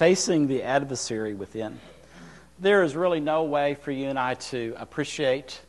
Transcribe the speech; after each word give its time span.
facing 0.00 0.46
the 0.46 0.62
adversary 0.62 1.34
within. 1.34 1.78
There 2.58 2.82
is 2.84 2.96
really 2.96 3.20
no 3.20 3.44
way 3.44 3.74
for 3.74 3.90
you 3.90 4.08
and 4.08 4.18
I 4.18 4.32
to 4.32 4.74
appreciate 4.78 5.60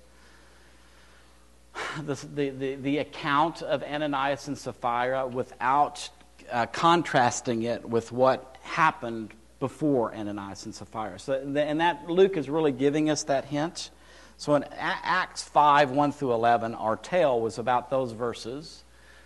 the, 2.02 2.14
the, 2.34 2.50
the, 2.52 2.76
the 2.76 2.98
account 3.00 3.62
of 3.62 3.84
Ananias 3.84 4.48
and 4.48 4.58
Sapphira 4.58 5.28
without 5.28 6.10
uh, 6.50 6.66
contrasting 6.68 7.64
it 7.64 7.84
with 7.84 8.14
what 8.14 8.56
happened 8.62 9.34
before 9.60 10.16
Ananias 10.16 10.66
and 10.66 10.74
Sapphira. 10.74 11.20
So, 11.20 11.34
and 11.34 11.82
that 11.82 12.10
Luke 12.10 12.38
is 12.38 12.50
really 12.50 12.72
giving 12.72 13.10
us 13.10 13.24
that 13.24 13.44
hint. 13.44 13.90
So 14.38 14.56
in 14.56 14.64
Acts 14.78 15.44
5, 15.44 15.92
1 15.92 16.12
through 16.14 16.32
11, 16.32 16.74
our 16.76 16.96
tale 16.96 17.42
was 17.42 17.58
about 17.58 17.90
those 17.90 18.14
verses. 18.14 18.86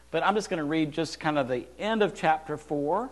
But 0.09 0.23
I'm 0.23 0.33
just 0.33 0.49
going 0.49 0.57
to 0.57 0.63
read 0.63 0.91
just 0.91 1.19
kind 1.19 1.37
of 1.37 1.47
the 1.47 1.67
end 1.77 2.01
of 2.01 2.15
chapter 2.15 2.57
4 2.57 3.11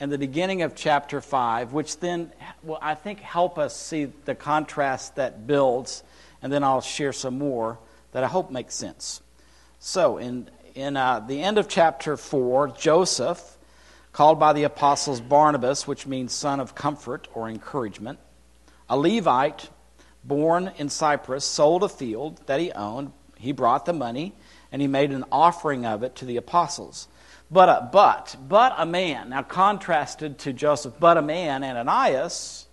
and 0.00 0.10
the 0.10 0.18
beginning 0.18 0.62
of 0.62 0.74
chapter 0.74 1.20
5, 1.20 1.74
which 1.74 2.00
then 2.00 2.32
will, 2.62 2.78
I 2.80 2.94
think, 2.94 3.20
help 3.20 3.58
us 3.58 3.76
see 3.76 4.06
the 4.24 4.34
contrast 4.34 5.16
that 5.16 5.46
builds. 5.46 6.02
And 6.40 6.50
then 6.50 6.64
I'll 6.64 6.80
share 6.80 7.12
some 7.12 7.36
more 7.36 7.78
that 8.12 8.24
I 8.24 8.26
hope 8.26 8.50
makes 8.50 8.74
sense. 8.74 9.20
So, 9.78 10.16
in, 10.16 10.48
in 10.74 10.96
uh, 10.96 11.20
the 11.20 11.42
end 11.42 11.58
of 11.58 11.68
chapter 11.68 12.16
4, 12.16 12.68
Joseph, 12.68 13.58
called 14.12 14.40
by 14.40 14.54
the 14.54 14.64
apostles 14.64 15.20
Barnabas, 15.20 15.86
which 15.86 16.06
means 16.06 16.32
son 16.32 16.60
of 16.60 16.74
comfort 16.74 17.28
or 17.34 17.50
encouragement, 17.50 18.18
a 18.88 18.96
Levite 18.96 19.68
born 20.24 20.72
in 20.78 20.88
Cyprus, 20.88 21.44
sold 21.44 21.82
a 21.82 21.88
field 21.90 22.40
that 22.46 22.58
he 22.58 22.72
owned. 22.72 23.12
He 23.40 23.52
brought 23.52 23.86
the 23.86 23.92
money 23.92 24.34
and 24.70 24.80
he 24.80 24.88
made 24.88 25.10
an 25.10 25.24
offering 25.32 25.84
of 25.84 26.02
it 26.02 26.14
to 26.16 26.24
the 26.24 26.36
apostles. 26.36 27.08
But 27.50 27.68
a, 27.68 27.88
but, 27.92 28.36
but 28.48 28.74
a 28.76 28.86
man, 28.86 29.30
now 29.30 29.42
contrasted 29.42 30.38
to 30.40 30.52
Joseph, 30.52 30.94
but 31.00 31.16
a 31.16 31.22
man, 31.22 31.64
Ananias, 31.64 32.66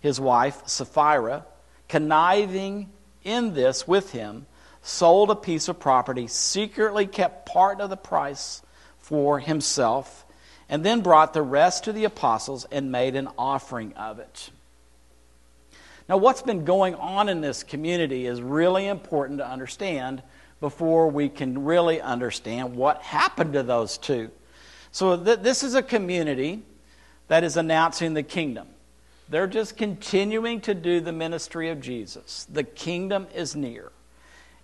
his 0.00 0.20
wife, 0.20 0.62
Sapphira, 0.66 1.46
conniving 1.88 2.90
in 3.24 3.54
this 3.54 3.88
with 3.88 4.12
him, 4.12 4.46
sold 4.82 5.30
a 5.30 5.34
piece 5.34 5.68
of 5.68 5.80
property, 5.80 6.26
secretly 6.26 7.06
kept 7.06 7.46
part 7.46 7.80
of 7.80 7.88
the 7.88 7.96
price 7.96 8.62
for 8.98 9.38
himself, 9.38 10.26
and 10.68 10.84
then 10.84 11.00
brought 11.00 11.32
the 11.32 11.42
rest 11.42 11.84
to 11.84 11.92
the 11.92 12.04
apostles 12.04 12.66
and 12.70 12.92
made 12.92 13.16
an 13.16 13.28
offering 13.38 13.94
of 13.94 14.18
it. 14.18 14.50
Now, 16.08 16.16
what's 16.16 16.42
been 16.42 16.64
going 16.64 16.94
on 16.94 17.28
in 17.28 17.40
this 17.42 17.62
community 17.62 18.26
is 18.26 18.40
really 18.40 18.86
important 18.86 19.40
to 19.40 19.48
understand 19.48 20.22
before 20.60 21.08
we 21.08 21.28
can 21.28 21.64
really 21.64 22.00
understand 22.00 22.76
what 22.76 23.02
happened 23.02 23.52
to 23.52 23.62
those 23.62 23.98
two. 23.98 24.30
So, 24.90 25.22
th- 25.22 25.40
this 25.40 25.62
is 25.62 25.74
a 25.74 25.82
community 25.82 26.62
that 27.28 27.44
is 27.44 27.56
announcing 27.56 28.14
the 28.14 28.22
kingdom. 28.22 28.68
They're 29.28 29.46
just 29.46 29.76
continuing 29.76 30.62
to 30.62 30.74
do 30.74 31.00
the 31.00 31.12
ministry 31.12 31.68
of 31.68 31.80
Jesus. 31.80 32.46
The 32.50 32.64
kingdom 32.64 33.26
is 33.34 33.54
near. 33.54 33.92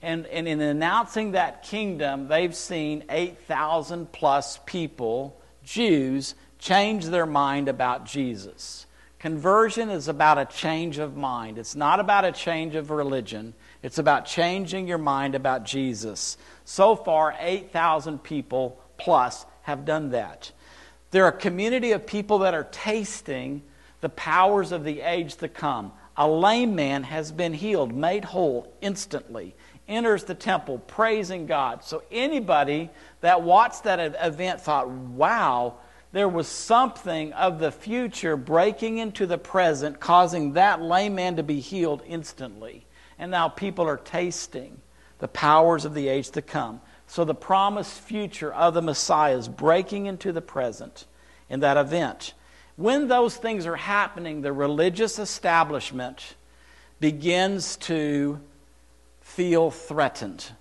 And, 0.00 0.26
and 0.26 0.48
in 0.48 0.60
announcing 0.60 1.32
that 1.32 1.62
kingdom, 1.62 2.28
they've 2.28 2.54
seen 2.54 3.04
8,000 3.10 4.10
plus 4.12 4.58
people, 4.64 5.38
Jews, 5.62 6.34
change 6.58 7.06
their 7.06 7.26
mind 7.26 7.68
about 7.68 8.06
Jesus. 8.06 8.86
Conversion 9.24 9.88
is 9.88 10.08
about 10.08 10.36
a 10.36 10.44
change 10.44 10.98
of 10.98 11.16
mind. 11.16 11.56
It's 11.56 11.74
not 11.74 11.98
about 11.98 12.26
a 12.26 12.30
change 12.30 12.74
of 12.74 12.90
religion. 12.90 13.54
It's 13.82 13.96
about 13.96 14.26
changing 14.26 14.86
your 14.86 14.98
mind 14.98 15.34
about 15.34 15.64
Jesus. 15.64 16.36
So 16.66 16.94
far, 16.94 17.34
8,000 17.40 18.22
people 18.22 18.78
plus 18.98 19.46
have 19.62 19.86
done 19.86 20.10
that. 20.10 20.52
They're 21.10 21.26
a 21.26 21.32
community 21.32 21.92
of 21.92 22.06
people 22.06 22.40
that 22.40 22.52
are 22.52 22.68
tasting 22.70 23.62
the 24.02 24.10
powers 24.10 24.72
of 24.72 24.84
the 24.84 25.00
age 25.00 25.36
to 25.36 25.48
come. 25.48 25.92
A 26.18 26.28
lame 26.28 26.74
man 26.74 27.02
has 27.04 27.32
been 27.32 27.54
healed, 27.54 27.94
made 27.94 28.26
whole 28.26 28.74
instantly, 28.82 29.54
enters 29.88 30.24
the 30.24 30.34
temple 30.34 30.80
praising 30.80 31.46
God. 31.46 31.82
So 31.82 32.02
anybody 32.12 32.90
that 33.22 33.40
watched 33.40 33.84
that 33.84 34.00
event 34.20 34.60
thought, 34.60 34.90
wow, 34.90 35.78
there 36.14 36.28
was 36.28 36.46
something 36.46 37.32
of 37.32 37.58
the 37.58 37.72
future 37.72 38.36
breaking 38.36 38.98
into 38.98 39.26
the 39.26 39.36
present, 39.36 39.98
causing 39.98 40.52
that 40.52 40.80
lame 40.80 41.16
man 41.16 41.34
to 41.34 41.42
be 41.42 41.58
healed 41.58 42.04
instantly. 42.06 42.86
And 43.18 43.32
now 43.32 43.48
people 43.48 43.88
are 43.88 43.96
tasting 43.96 44.80
the 45.18 45.26
powers 45.26 45.84
of 45.84 45.92
the 45.92 46.06
age 46.06 46.30
to 46.30 46.40
come. 46.40 46.80
So 47.08 47.24
the 47.24 47.34
promised 47.34 47.98
future 47.98 48.54
of 48.54 48.74
the 48.74 48.80
Messiah 48.80 49.36
is 49.36 49.48
breaking 49.48 50.06
into 50.06 50.30
the 50.30 50.40
present 50.40 51.04
in 51.50 51.58
that 51.60 51.76
event. 51.76 52.32
When 52.76 53.08
those 53.08 53.36
things 53.36 53.66
are 53.66 53.74
happening, 53.74 54.42
the 54.42 54.52
religious 54.52 55.18
establishment 55.18 56.36
begins 57.00 57.74
to 57.78 58.38
feel 59.20 59.72
threatened. 59.72 60.52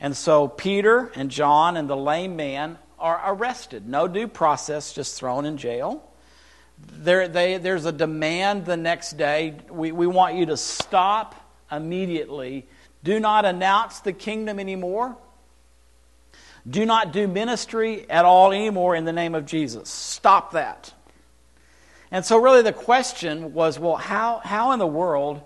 And 0.00 0.16
so 0.16 0.48
Peter 0.48 1.12
and 1.14 1.30
John 1.30 1.76
and 1.76 1.86
the 1.86 1.98
lame 1.98 2.34
man 2.34 2.78
are 3.02 3.20
arrested. 3.26 3.86
No 3.86 4.08
due 4.08 4.28
process, 4.28 4.92
just 4.92 5.18
thrown 5.18 5.44
in 5.44 5.58
jail. 5.58 6.08
There, 6.78 7.28
they, 7.28 7.58
there's 7.58 7.84
a 7.84 7.92
demand 7.92 8.64
the 8.64 8.76
next 8.76 9.18
day. 9.18 9.56
We, 9.68 9.92
we 9.92 10.06
want 10.06 10.36
you 10.36 10.46
to 10.46 10.56
stop 10.56 11.34
immediately. 11.70 12.66
Do 13.04 13.20
not 13.20 13.44
announce 13.44 14.00
the 14.00 14.12
kingdom 14.12 14.58
anymore. 14.58 15.16
Do 16.68 16.86
not 16.86 17.12
do 17.12 17.26
ministry 17.26 18.08
at 18.08 18.24
all 18.24 18.52
anymore 18.52 18.94
in 18.94 19.04
the 19.04 19.12
name 19.12 19.34
of 19.34 19.46
Jesus. 19.46 19.88
Stop 19.88 20.52
that. 20.52 20.94
And 22.12 22.24
so, 22.24 22.38
really, 22.38 22.62
the 22.62 22.72
question 22.72 23.52
was 23.52 23.78
well, 23.78 23.96
how, 23.96 24.40
how 24.44 24.72
in 24.72 24.78
the 24.78 24.86
world 24.86 25.40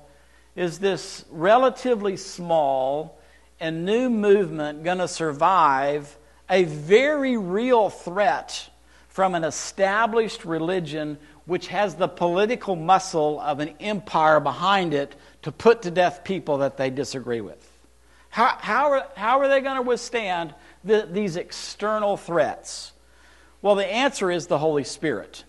is 0.56 0.78
this 0.78 1.25
relatively 1.31 2.17
small 2.17 3.19
and 3.61 3.87
new 3.87 4.11
movement 4.11 4.83
going 4.83 4.99
to 4.99 5.09
survive 5.09 6.19
a 6.49 6.65
very 6.65 7.37
real 7.37 7.91
threat 7.91 8.69
from 9.09 9.34
an 9.34 9.45
established 9.45 10.45
religion 10.45 11.19
which 11.47 11.69
has 11.69 11.95
the 11.95 12.09
political 12.09 12.77
muscle 12.77 13.41
of 13.41 13.61
an 13.61 13.69
empire 13.81 14.41
behind 14.41 14.93
it 14.93 15.15
to 15.43 15.53
put 15.53 15.83
to 15.83 15.91
death 15.91 16.25
people 16.25 16.59
that 16.59 16.77
they 16.77 16.91
disagree 16.91 17.41
with. 17.41 17.71
How, 18.31 18.59
how, 18.61 18.93
are, 18.93 19.06
how 19.17 19.41
are 19.41 19.49
they 19.49 19.61
going 19.61 19.77
to 19.77 19.83
withstand 19.83 20.55
the, 20.85 21.09
these 21.11 21.37
external 21.37 22.17
threats? 22.17 22.93
Well, 23.62 23.77
the 23.77 23.87
answer 23.87 24.31
is 24.31 24.49
the 24.49 24.59
Holy 24.59 24.85
Spirit. 24.85 25.45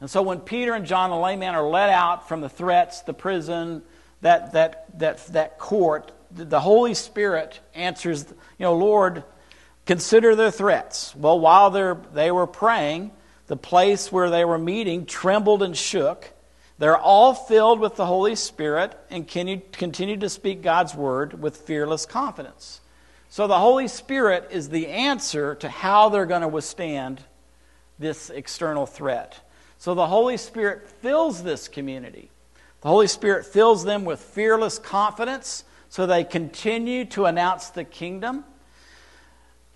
And 0.00 0.10
so 0.10 0.22
when 0.22 0.40
Peter 0.40 0.74
and 0.74 0.86
John 0.86 1.10
the 1.10 1.16
layman 1.16 1.54
are 1.54 1.68
let 1.68 1.88
out 1.88 2.28
from 2.28 2.40
the 2.40 2.48
threats, 2.48 3.00
the 3.00 3.14
prison, 3.14 3.82
that, 4.20 4.52
that, 4.52 4.86
that, 4.98 5.26
that 5.28 5.58
court, 5.58 6.12
the 6.30 6.60
Holy 6.60 6.94
Spirit 6.94 7.60
answers, 7.74 8.26
you 8.28 8.64
know, 8.64 8.74
Lord, 8.74 9.24
Consider 9.88 10.36
their 10.36 10.50
threats. 10.50 11.16
Well, 11.16 11.40
while 11.40 11.70
they 12.12 12.30
were 12.30 12.46
praying, 12.46 13.10
the 13.46 13.56
place 13.56 14.12
where 14.12 14.28
they 14.28 14.44
were 14.44 14.58
meeting 14.58 15.06
trembled 15.06 15.62
and 15.62 15.74
shook. 15.74 16.30
They're 16.76 16.98
all 16.98 17.32
filled 17.32 17.80
with 17.80 17.96
the 17.96 18.04
Holy 18.04 18.34
Spirit 18.34 18.94
and 19.08 19.26
can 19.26 19.62
continue 19.72 20.18
to 20.18 20.28
speak 20.28 20.60
God's 20.60 20.94
word 20.94 21.40
with 21.40 21.56
fearless 21.56 22.04
confidence. 22.04 22.82
So 23.30 23.46
the 23.46 23.58
Holy 23.58 23.88
Spirit 23.88 24.48
is 24.50 24.68
the 24.68 24.88
answer 24.88 25.54
to 25.54 25.70
how 25.70 26.10
they're 26.10 26.26
going 26.26 26.42
to 26.42 26.48
withstand 26.48 27.22
this 27.98 28.28
external 28.28 28.84
threat. 28.84 29.40
So 29.78 29.94
the 29.94 30.06
Holy 30.06 30.36
Spirit 30.36 30.86
fills 31.00 31.42
this 31.42 31.66
community. 31.66 32.28
The 32.82 32.88
Holy 32.88 33.06
Spirit 33.06 33.46
fills 33.46 33.84
them 33.84 34.04
with 34.04 34.20
fearless 34.20 34.78
confidence 34.78 35.64
so 35.88 36.04
they 36.04 36.24
continue 36.24 37.06
to 37.06 37.24
announce 37.24 37.70
the 37.70 37.84
kingdom. 37.84 38.44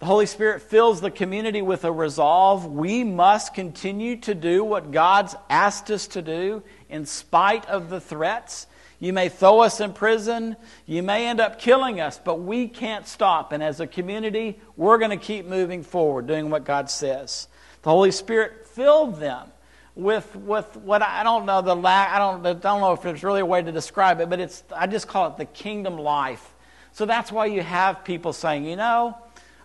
The 0.02 0.06
Holy 0.06 0.26
Spirit 0.26 0.62
fills 0.62 1.00
the 1.00 1.12
community 1.12 1.62
with 1.62 1.84
a 1.84 1.92
resolve. 1.92 2.66
We 2.66 3.04
must 3.04 3.54
continue 3.54 4.16
to 4.22 4.34
do 4.34 4.64
what 4.64 4.90
God's 4.90 5.36
asked 5.48 5.92
us 5.92 6.08
to 6.08 6.22
do 6.22 6.64
in 6.88 7.06
spite 7.06 7.64
of 7.66 7.88
the 7.88 8.00
threats. 8.00 8.66
You 8.98 9.12
may 9.12 9.28
throw 9.28 9.60
us 9.60 9.78
in 9.78 9.92
prison. 9.92 10.56
You 10.86 11.04
may 11.04 11.28
end 11.28 11.38
up 11.38 11.60
killing 11.60 12.00
us, 12.00 12.18
but 12.18 12.40
we 12.40 12.66
can't 12.66 13.06
stop. 13.06 13.52
And 13.52 13.62
as 13.62 13.78
a 13.78 13.86
community, 13.86 14.58
we're 14.76 14.98
going 14.98 15.12
to 15.12 15.24
keep 15.24 15.46
moving 15.46 15.84
forward, 15.84 16.26
doing 16.26 16.50
what 16.50 16.64
God 16.64 16.90
says. 16.90 17.46
The 17.82 17.90
Holy 17.90 18.10
Spirit 18.10 18.66
filled 18.66 19.20
them 19.20 19.52
with, 19.94 20.34
with 20.34 20.76
what 20.78 21.02
I 21.02 21.22
don't 21.22 21.46
know 21.46 21.62
the 21.62 21.76
I 21.76 22.18
don't, 22.18 22.44
I 22.44 22.54
don't 22.54 22.80
know 22.80 22.92
if 22.92 23.02
there's 23.02 23.22
really 23.22 23.42
a 23.42 23.46
way 23.46 23.62
to 23.62 23.70
describe 23.70 24.20
it, 24.20 24.28
but 24.28 24.40
it's 24.40 24.64
I 24.74 24.88
just 24.88 25.06
call 25.06 25.28
it 25.28 25.36
the 25.36 25.44
kingdom 25.44 25.96
life. 25.96 26.54
So 26.90 27.06
that's 27.06 27.30
why 27.30 27.46
you 27.46 27.62
have 27.62 28.04
people 28.04 28.32
saying, 28.32 28.64
you 28.64 28.74
know, 28.74 29.16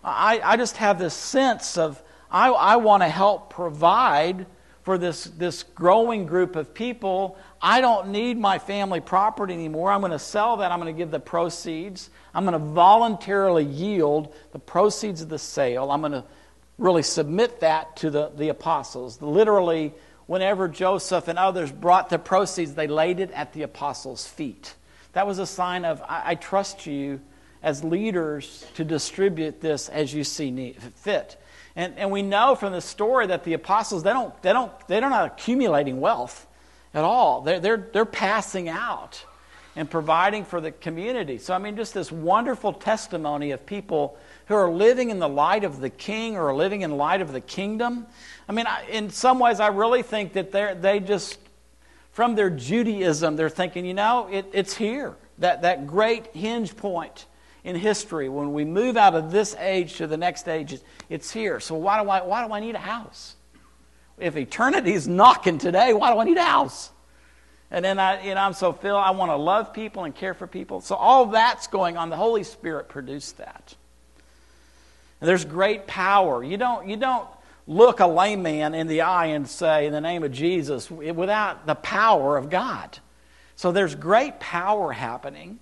I, 0.03 0.41
I 0.43 0.57
just 0.57 0.77
have 0.77 0.99
this 0.99 1.13
sense 1.13 1.77
of 1.77 2.01
I, 2.29 2.49
I 2.49 2.75
want 2.77 3.03
to 3.03 3.09
help 3.09 3.49
provide 3.49 4.45
for 4.83 4.97
this, 4.97 5.25
this 5.25 5.63
growing 5.63 6.25
group 6.25 6.55
of 6.55 6.73
people. 6.73 7.37
I 7.61 7.81
don't 7.81 8.09
need 8.09 8.37
my 8.37 8.57
family 8.57 9.01
property 9.01 9.53
anymore. 9.53 9.91
I'm 9.91 9.99
going 9.99 10.13
to 10.13 10.19
sell 10.19 10.57
that. 10.57 10.71
I'm 10.71 10.79
going 10.79 10.93
to 10.93 10.97
give 10.97 11.11
the 11.11 11.19
proceeds. 11.19 12.09
I'm 12.33 12.45
going 12.45 12.53
to 12.53 12.73
voluntarily 12.73 13.65
yield 13.65 14.33
the 14.53 14.59
proceeds 14.59 15.21
of 15.21 15.29
the 15.29 15.39
sale. 15.39 15.91
I'm 15.91 15.99
going 15.99 16.13
to 16.13 16.23
really 16.77 17.03
submit 17.03 17.59
that 17.61 17.97
to 17.97 18.09
the, 18.09 18.31
the 18.35 18.49
apostles. 18.49 19.21
Literally, 19.21 19.93
whenever 20.25 20.67
Joseph 20.67 21.27
and 21.27 21.37
others 21.37 21.71
brought 21.71 22.09
the 22.09 22.19
proceeds, 22.19 22.73
they 22.75 22.87
laid 22.87 23.19
it 23.19 23.31
at 23.31 23.53
the 23.53 23.63
apostles' 23.63 24.25
feet. 24.25 24.73
That 25.13 25.27
was 25.27 25.39
a 25.39 25.47
sign 25.47 25.83
of, 25.83 26.01
I, 26.03 26.21
I 26.25 26.35
trust 26.35 26.85
you 26.85 27.19
as 27.63 27.83
leaders 27.83 28.65
to 28.75 28.83
distribute 28.83 29.61
this 29.61 29.89
as 29.89 30.13
you 30.13 30.23
see 30.23 30.51
need, 30.51 30.77
fit. 30.95 31.41
And, 31.75 31.97
and 31.97 32.11
we 32.11 32.21
know 32.21 32.55
from 32.55 32.73
the 32.73 32.81
story 32.81 33.27
that 33.27 33.43
the 33.43 33.53
apostles, 33.53 34.03
they 34.03 34.11
don't, 34.11 34.41
they 34.41 34.53
don't, 34.53 34.71
they're 34.87 35.01
not 35.01 35.25
accumulating 35.27 35.99
wealth 35.99 36.47
at 36.93 37.03
all. 37.03 37.41
They're, 37.41 37.59
they're, 37.59 37.89
they're 37.93 38.05
passing 38.05 38.67
out 38.67 39.23
and 39.75 39.87
providing 39.87 40.43
for 40.43 40.59
the 40.59 40.71
community. 40.71 41.37
So, 41.37 41.53
I 41.53 41.59
mean, 41.59 41.75
just 41.75 41.93
this 41.93 42.11
wonderful 42.11 42.73
testimony 42.73 43.51
of 43.51 43.63
people 43.65 44.17
who 44.47 44.55
are 44.55 44.71
living 44.71 45.11
in 45.11 45.19
the 45.19 45.29
light 45.29 45.63
of 45.63 45.79
the 45.79 45.91
king 45.91 46.35
or 46.35 46.55
living 46.55 46.81
in 46.81 46.97
light 46.97 47.21
of 47.21 47.31
the 47.31 47.41
kingdom. 47.41 48.07
I 48.49 48.53
mean, 48.53 48.65
I, 48.65 48.85
in 48.89 49.11
some 49.11 49.37
ways, 49.37 49.59
I 49.59 49.67
really 49.67 50.01
think 50.01 50.33
that 50.33 50.51
they 50.51 50.75
they 50.79 50.99
just, 50.99 51.37
from 52.11 52.33
their 52.33 52.49
Judaism, 52.49 53.35
they're 53.35 53.49
thinking, 53.49 53.85
you 53.85 53.93
know, 53.93 54.27
it, 54.31 54.47
it's 54.51 54.75
here. 54.75 55.15
That, 55.37 55.61
that 55.61 55.85
great 55.85 56.35
hinge 56.35 56.75
point 56.75 57.27
in 57.63 57.75
history 57.75 58.29
when 58.29 58.53
we 58.53 58.65
move 58.65 58.97
out 58.97 59.15
of 59.15 59.31
this 59.31 59.55
age 59.55 59.95
to 59.95 60.07
the 60.07 60.17
next 60.17 60.47
age, 60.47 60.79
it's 61.09 61.31
here. 61.31 61.59
So, 61.59 61.75
why 61.75 62.01
do 62.01 62.09
I, 62.09 62.21
why 62.21 62.45
do 62.45 62.53
I 62.53 62.59
need 62.59 62.75
a 62.75 62.79
house? 62.79 63.35
If 64.17 64.35
eternity 64.35 64.93
is 64.93 65.07
knocking 65.07 65.57
today, 65.57 65.93
why 65.93 66.13
do 66.13 66.19
I 66.19 66.23
need 66.23 66.37
a 66.37 66.43
house? 66.43 66.91
And 67.69 67.83
then 67.83 67.99
I, 67.99 68.25
you 68.25 68.33
know, 68.33 68.41
I'm 68.41 68.53
so 68.53 68.71
filled. 68.71 69.01
I 69.01 69.11
want 69.11 69.31
to 69.31 69.35
love 69.35 69.73
people 69.73 70.05
and 70.05 70.15
care 70.15 70.33
for 70.33 70.47
people. 70.47 70.81
So 70.81 70.95
all 70.95 71.27
that's 71.27 71.67
going 71.67 71.97
on. 71.97 72.09
The 72.09 72.15
Holy 72.15 72.43
Spirit 72.43 72.87
produced 72.87 73.37
that. 73.37 73.75
And 75.19 75.27
there's 75.27 75.45
great 75.45 75.87
power. 75.87 76.43
You 76.43 76.57
don't, 76.57 76.87
you 76.87 76.95
don't 76.95 77.27
look 77.67 77.99
a 77.99 78.07
layman 78.07 78.73
in 78.73 78.87
the 78.87 79.01
eye 79.01 79.27
and 79.27 79.47
say, 79.47 79.87
in 79.87 79.93
the 79.93 80.01
name 80.01 80.23
of 80.23 80.31
Jesus, 80.31 80.89
without 80.89 81.65
the 81.65 81.75
power 81.75 82.37
of 82.37 82.49
God. 82.49 82.97
So 83.55 83.71
there's 83.71 83.95
great 83.95 84.39
power 84.39 84.93
happening. 84.93 85.59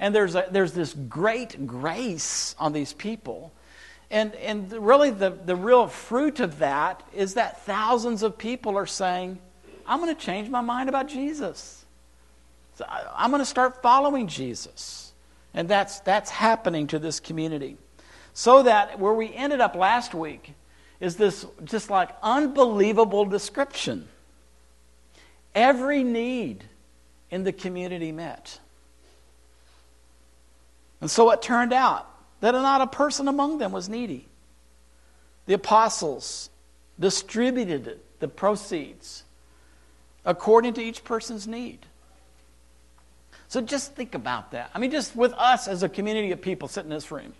And 0.00 0.14
there's, 0.14 0.34
a, 0.34 0.48
there's 0.50 0.72
this 0.72 0.94
great 0.94 1.66
grace 1.66 2.56
on 2.58 2.72
these 2.72 2.94
people. 2.94 3.52
And, 4.10 4.34
and 4.36 4.72
really, 4.72 5.10
the, 5.10 5.30
the 5.30 5.54
real 5.54 5.86
fruit 5.86 6.40
of 6.40 6.58
that 6.58 7.06
is 7.14 7.34
that 7.34 7.64
thousands 7.64 8.24
of 8.24 8.36
people 8.36 8.76
are 8.76 8.86
saying, 8.86 9.38
I'm 9.86 10.00
going 10.00 10.12
to 10.14 10.20
change 10.20 10.48
my 10.48 10.62
mind 10.62 10.88
about 10.88 11.06
Jesus. 11.06 11.84
So 12.74 12.86
I, 12.88 13.24
am 13.24 13.30
going 13.30 13.40
to 13.40 13.46
start 13.46 13.82
following 13.82 14.26
Jesus. 14.26 15.12
And 15.52 15.68
that's, 15.68 16.00
that's 16.00 16.30
happening 16.30 16.86
to 16.88 16.98
this 16.98 17.20
community. 17.20 17.76
So 18.32 18.62
that 18.62 18.98
where 18.98 19.12
we 19.12 19.32
ended 19.34 19.60
up 19.60 19.74
last 19.76 20.14
week 20.14 20.54
is 20.98 21.16
this 21.16 21.44
just 21.64 21.90
like 21.90 22.10
unbelievable 22.22 23.26
description. 23.26 24.08
Every 25.54 26.02
need 26.02 26.64
in 27.30 27.44
the 27.44 27.52
community 27.52 28.12
met. 28.12 28.58
And 31.00 31.10
so 31.10 31.30
it 31.30 31.42
turned 31.42 31.72
out 31.72 32.06
that 32.40 32.52
not 32.52 32.80
a 32.80 32.86
person 32.86 33.28
among 33.28 33.58
them 33.58 33.72
was 33.72 33.88
needy. 33.88 34.26
The 35.46 35.54
apostles 35.54 36.50
distributed 36.98 37.98
the 38.18 38.28
proceeds 38.28 39.24
according 40.24 40.74
to 40.74 40.82
each 40.82 41.02
person's 41.02 41.46
need. 41.46 41.78
So 43.48 43.60
just 43.60 43.94
think 43.94 44.14
about 44.14 44.52
that. 44.52 44.70
I 44.74 44.78
mean, 44.78 44.90
just 44.90 45.16
with 45.16 45.32
us 45.32 45.66
as 45.66 45.82
a 45.82 45.88
community 45.88 46.30
of 46.30 46.40
people 46.40 46.68
sitting 46.68 46.90
in 46.90 46.96
this 46.96 47.10
room, 47.10 47.32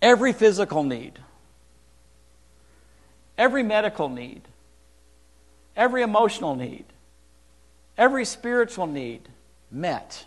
every 0.00 0.32
physical 0.32 0.84
need, 0.84 1.18
every 3.36 3.62
medical 3.62 4.08
need, 4.08 4.42
every 5.74 6.02
emotional 6.02 6.54
need, 6.54 6.84
every 7.98 8.24
spiritual 8.24 8.86
need 8.86 9.28
met. 9.70 10.24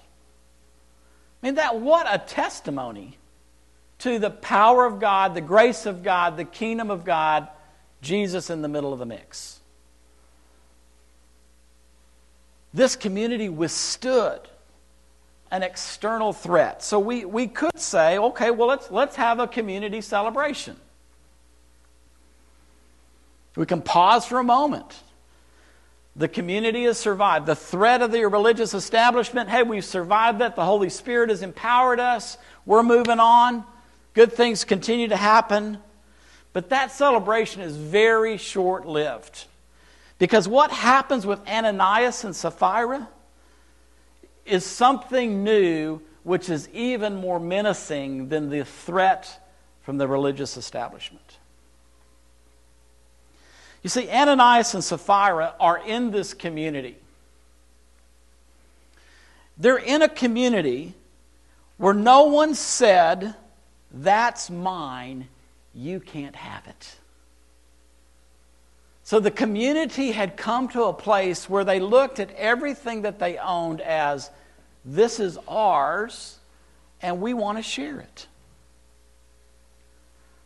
I 1.42 1.46
mean, 1.46 1.56
that 1.56 1.80
what 1.80 2.08
a 2.10 2.18
testimony 2.18 3.18
to 4.00 4.20
the 4.20 4.30
power 4.30 4.86
of 4.86 5.00
God, 5.00 5.34
the 5.34 5.42
grace 5.42 5.86
of 5.86 6.04
God, 6.04 6.38
the 6.38 6.46
kingdom 6.46 6.92
of 6.92 7.04
God, 7.04 7.48
Jesus 8.02 8.50
in 8.50 8.62
the 8.62 8.68
middle 8.68 8.94
of 8.94 9.00
the 9.00 9.06
mix. 9.06 9.58
this 12.78 12.96
community 12.96 13.50
withstood 13.50 14.40
an 15.52 15.64
external 15.64 16.32
threat. 16.32 16.84
So 16.84 17.00
we, 17.00 17.26
we 17.26 17.48
could 17.48 17.80
say, 17.80 18.18
okay, 18.18 18.52
well, 18.52 18.68
let's, 18.68 18.92
let's 18.92 19.16
have 19.16 19.40
a 19.40 19.48
community 19.48 20.02
celebration. 20.02 20.76
We 23.56 23.66
can 23.66 23.82
pause 23.82 24.26
for 24.26 24.40
a 24.40 24.44
moment. 24.44 24.94
The 26.18 26.28
community 26.28 26.86
has 26.86 26.98
survived. 26.98 27.46
The 27.46 27.56
threat 27.56 28.02
of 28.02 28.12
the 28.12 28.26
religious 28.26 28.74
establishment, 28.74 29.50
hey, 29.50 29.62
we've 29.62 29.86
survived 29.86 30.40
that. 30.40 30.56
The 30.56 30.66
Holy 30.66 30.90
Spirit 30.90 31.30
has 31.30 31.44
empowered 31.44 32.00
us. 32.00 32.38
We're 32.66 32.84
moving 32.84 33.20
on. 33.20 33.64
Good 34.16 34.34
things 34.34 34.64
continue 34.64 35.08
to 35.10 35.16
happen. 35.16 35.78
But 36.54 36.70
that 36.70 36.92
celebration 36.92 37.62
is 37.62 37.78
very 37.78 38.38
short 38.38 38.88
lived. 38.88 39.46
Because 40.18 40.48
what 40.48 40.72
happens 40.72 41.24
with 41.24 41.40
Ananias 41.48 42.24
and 42.24 42.36
Sapphira 42.36 43.08
is 44.44 44.66
something 44.66 45.44
new, 45.44 46.02
which 46.24 46.50
is 46.50 46.68
even 46.70 47.16
more 47.16 47.40
menacing 47.40 48.30
than 48.30 48.50
the 48.50 48.66
threat 48.66 49.48
from 49.84 50.00
the 50.00 50.08
religious 50.08 50.58
establishment. 50.58 51.27
You 53.84 53.90
see, 53.90 54.10
Ananias 54.10 54.74
and 54.74 54.84
Sapphira 54.84 55.54
are 55.60 55.78
in 55.78 56.12
this 56.12 56.34
community. 56.34 56.98
They're 59.58 59.78
in 59.78 60.02
a 60.02 60.10
community 60.10 60.94
where 61.78 61.94
no 61.94 62.24
one 62.24 62.56
said, 62.56 63.36
That's 63.92 64.50
mine, 64.50 65.28
you 65.74 66.00
can't 66.00 66.36
have 66.36 66.68
it. 66.68 66.96
So 69.04 69.22
the 69.22 69.32
community 69.32 70.12
had 70.12 70.36
come 70.36 70.68
to 70.70 70.84
a 70.84 70.94
place 70.94 71.50
where 71.50 71.64
they 71.64 71.80
looked 71.80 72.20
at 72.20 72.30
everything 72.32 73.04
that 73.04 73.20
they 73.20 73.38
owned 73.38 73.80
as 73.80 74.30
this 74.84 75.20
is 75.20 75.38
ours 75.48 76.40
and 77.02 77.22
we 77.22 77.34
want 77.34 77.58
to 77.58 77.64
share 77.64 78.00
it. 78.00 78.28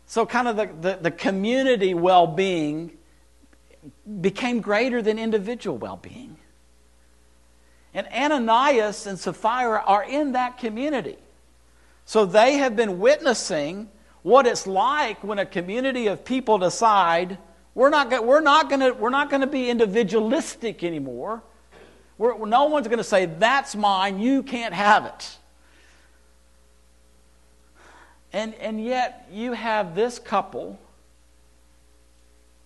So, 0.05 0.25
kind 0.25 0.47
of 0.47 0.57
the, 0.57 0.69
the, 0.81 0.99
the 1.03 1.11
community 1.11 1.93
well 1.93 2.27
being 2.27 2.91
became 4.19 4.61
greater 4.61 5.01
than 5.01 5.17
individual 5.19 5.77
well 5.77 5.97
being. 5.97 6.37
And 7.93 8.07
Ananias 8.07 9.05
and 9.05 9.19
Sapphira 9.19 9.83
are 9.85 10.03
in 10.03 10.31
that 10.33 10.57
community. 10.57 11.17
So 12.05 12.25
they 12.25 12.53
have 12.53 12.75
been 12.75 13.00
witnessing 13.00 13.89
what 14.23 14.47
it's 14.47 14.67
like 14.67 15.23
when 15.23 15.39
a 15.39 15.45
community 15.45 16.07
of 16.07 16.23
people 16.23 16.57
decide 16.57 17.38
we're 17.73 17.89
not, 17.89 18.25
we're 18.25 18.41
not 18.41 18.69
going 18.69 19.41
to 19.41 19.47
be 19.47 19.69
individualistic 19.69 20.83
anymore. 20.83 21.41
We're, 22.17 22.45
no 22.45 22.65
one's 22.65 22.88
going 22.88 22.97
to 22.97 23.03
say, 23.03 23.25
That's 23.25 23.75
mine, 23.75 24.19
you 24.19 24.43
can't 24.43 24.73
have 24.73 25.05
it. 25.05 25.38
And, 28.33 28.53
and 28.55 28.83
yet, 28.83 29.27
you 29.31 29.53
have 29.53 29.95
this 29.95 30.19
couple 30.19 30.79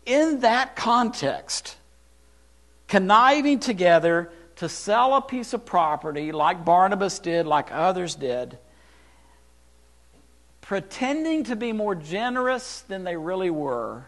in 0.06 0.42
that 0.42 0.76
context 0.76 1.78
conniving 2.88 3.60
together 3.60 4.32
to 4.58 4.70
sell 4.70 5.16
a 5.16 5.22
piece 5.22 5.54
of 5.54 5.66
property 5.66 6.32
like 6.32 6.64
Barnabas 6.64 7.20
did, 7.20 7.46
like 7.46 7.72
others 7.72 8.16
did, 8.16 8.58
pretending 10.62 11.44
to 11.46 11.56
be 11.56 11.74
more 11.74 11.96
generous 11.96 12.82
than 12.82 13.04
they 13.04 13.16
really 13.16 13.50
were 13.50 14.06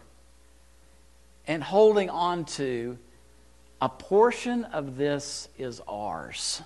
and 1.46 1.62
holding 1.62 2.10
on 2.10 2.44
to 2.44 2.98
a 3.80 3.88
portion 3.88 4.64
of 4.64 4.96
this 4.96 5.48
is 5.58 5.80
ours. 5.88 6.62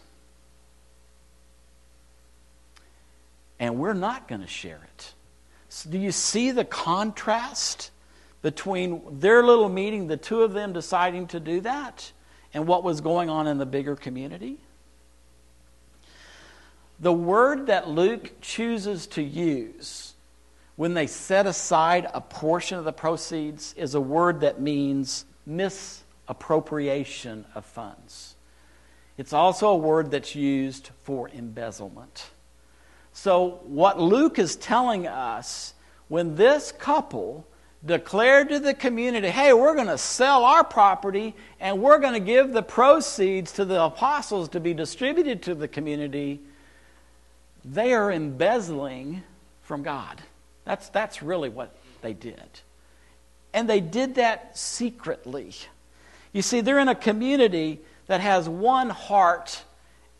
And 3.61 3.79
we're 3.79 3.93
not 3.93 4.27
going 4.27 4.41
to 4.41 4.47
share 4.47 4.81
it. 4.97 5.13
So 5.69 5.89
do 5.89 5.99
you 5.99 6.11
see 6.11 6.51
the 6.51 6.65
contrast 6.65 7.92
between 8.43 9.21
their 9.21 9.43
little 9.43 9.69
meeting, 9.69 10.09
the 10.09 10.17
two 10.17 10.43
of 10.43 10.53
them 10.53 10.73
deciding 10.73 11.29
to 11.29 11.41
do 11.41 11.61
that, 11.61 12.13
and 12.53 12.67
what 12.67 12.85
was 12.85 13.01
going 13.01 13.31
on 13.31 13.47
in 13.47 13.59
the 13.59 13.67
bigger 13.67 13.97
community? 13.97 14.59
The 17.01 17.13
word 17.13 17.67
that 17.67 17.89
Luke 17.89 18.33
chooses 18.41 19.07
to 19.09 19.23
use 19.23 20.15
when 20.77 20.95
they 20.95 21.07
set 21.07 21.47
aside 21.47 22.09
a 22.13 22.21
portion 22.21 22.79
of 22.79 22.85
the 22.85 22.93
proceeds 22.93 23.75
is 23.75 23.95
a 23.95 24.01
word 24.01 24.41
that 24.41 24.61
means 24.61 25.25
misappropriation 25.47 27.45
of 27.55 27.65
funds. 27.65 28.37
It's 29.19 29.33
also 29.33 29.69
a 29.69 29.77
word 29.77 30.11
that's 30.11 30.35
used 30.35 30.91
for 31.03 31.29
embezzlement. 31.29 32.31
So, 33.13 33.61
what 33.65 34.01
Luke 34.01 34.39
is 34.39 34.57
telling 34.57 35.07
us 35.07 35.75
when 36.09 36.37
this 36.37 36.73
couple 36.73 37.47
declared 37.85 38.49
to 38.51 38.61
the 38.61 38.75
community, 38.75 39.29
hey, 39.29 39.53
we're 39.53 39.75
going 39.75 39.89
to 39.89 39.99
sell 39.99 40.45
our 40.45 40.63
property 40.63 41.35
and 41.61 41.83
we're 41.83 41.99
going 41.99 42.15
to 42.15 42.21
give 42.21 42.53
the 42.53 42.63
proceeds 42.63 43.53
to 43.53 43.65
the 43.65 43.83
apostles 43.83 44.49
to 44.51 44.61
be 44.61 44.73
distributed 44.73 45.43
to 45.43 45.55
the 45.55 45.67
community, 45.67 46.41
they 47.65 47.93
are 47.93 48.11
embezzling 48.11 49.23
from 49.63 49.83
God. 49.83 50.23
That's, 50.65 50.89
that's 50.91 51.23
really 51.23 51.49
what 51.49 51.75
they 52.03 52.13
did. 52.13 52.61
And 53.53 53.69
they 53.69 53.81
did 53.81 54.15
that 54.15 54.57
secretly. 54.57 55.53
You 56.33 56.43
see, 56.43 56.61
they're 56.61 56.79
in 56.79 56.89
a 56.89 56.95
community 56.95 57.81
that 58.07 58.21
has 58.21 58.49
one 58.49 58.91
heart 58.91 59.65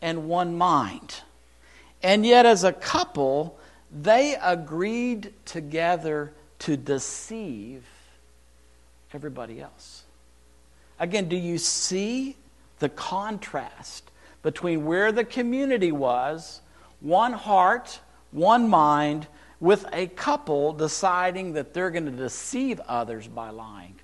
and 0.01 0.27
one 0.27 0.57
mind. 0.57 1.21
And 2.01 2.25
yet, 2.25 2.45
as 2.45 2.63
a 2.63 2.73
couple, 2.73 3.57
they 3.91 4.35
agreed 4.41 5.33
together 5.45 6.33
to 6.63 6.77
deceive 6.77 7.83
everybody 9.13 9.61
else. 9.61 10.03
Again, 10.99 11.27
do 11.27 11.35
you 11.35 11.57
see 11.57 12.37
the 12.79 12.89
contrast 12.89 14.09
between 14.41 14.85
where 14.85 15.11
the 15.11 15.25
community 15.25 15.91
was, 15.91 16.61
one 17.01 17.33
heart, 17.33 17.99
one 18.31 18.69
mind, 18.69 19.27
with 19.59 19.85
a 19.91 20.07
couple 20.07 20.71
deciding 20.73 21.53
that 21.53 21.73
they're 21.73 21.91
going 21.91 22.05
to 22.05 22.11
deceive 22.11 22.79
others 22.87 23.27
by 23.27 23.49
lying? 23.49 23.95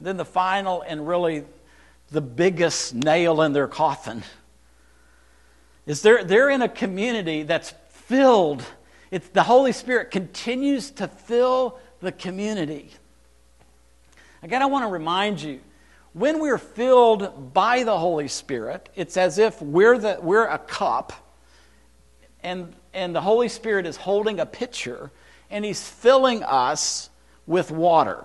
Then 0.00 0.16
the 0.16 0.24
final 0.24 0.82
and 0.82 1.06
really 1.08 1.44
the 2.10 2.20
biggest 2.20 2.94
nail 2.94 3.42
in 3.42 3.52
their 3.52 3.66
coffin 3.66 4.22
is 5.86 6.02
they're, 6.02 6.22
they're 6.22 6.50
in 6.50 6.62
a 6.62 6.68
community 6.68 7.42
that's 7.42 7.74
filled 7.88 8.64
it's 9.10 9.28
the 9.28 9.42
Holy 9.42 9.72
Spirit 9.72 10.10
continues 10.10 10.90
to 10.92 11.08
fill 11.08 11.78
the 12.00 12.12
community. 12.12 12.90
Again, 14.42 14.62
I 14.62 14.66
want 14.66 14.84
to 14.84 14.88
remind 14.88 15.40
you 15.40 15.60
when 16.12 16.40
we're 16.40 16.58
filled 16.58 17.52
by 17.52 17.82
the 17.82 17.98
Holy 17.98 18.28
Spirit, 18.28 18.88
it's 18.94 19.16
as 19.16 19.38
if 19.38 19.60
we're, 19.60 19.98
the, 19.98 20.18
we're 20.22 20.46
a 20.46 20.58
cup 20.58 21.12
and, 22.42 22.74
and 22.94 23.14
the 23.14 23.20
Holy 23.20 23.48
Spirit 23.48 23.86
is 23.86 23.96
holding 23.96 24.40
a 24.40 24.46
pitcher 24.46 25.10
and 25.50 25.64
He's 25.64 25.86
filling 25.86 26.42
us 26.42 27.10
with 27.46 27.70
water 27.70 28.24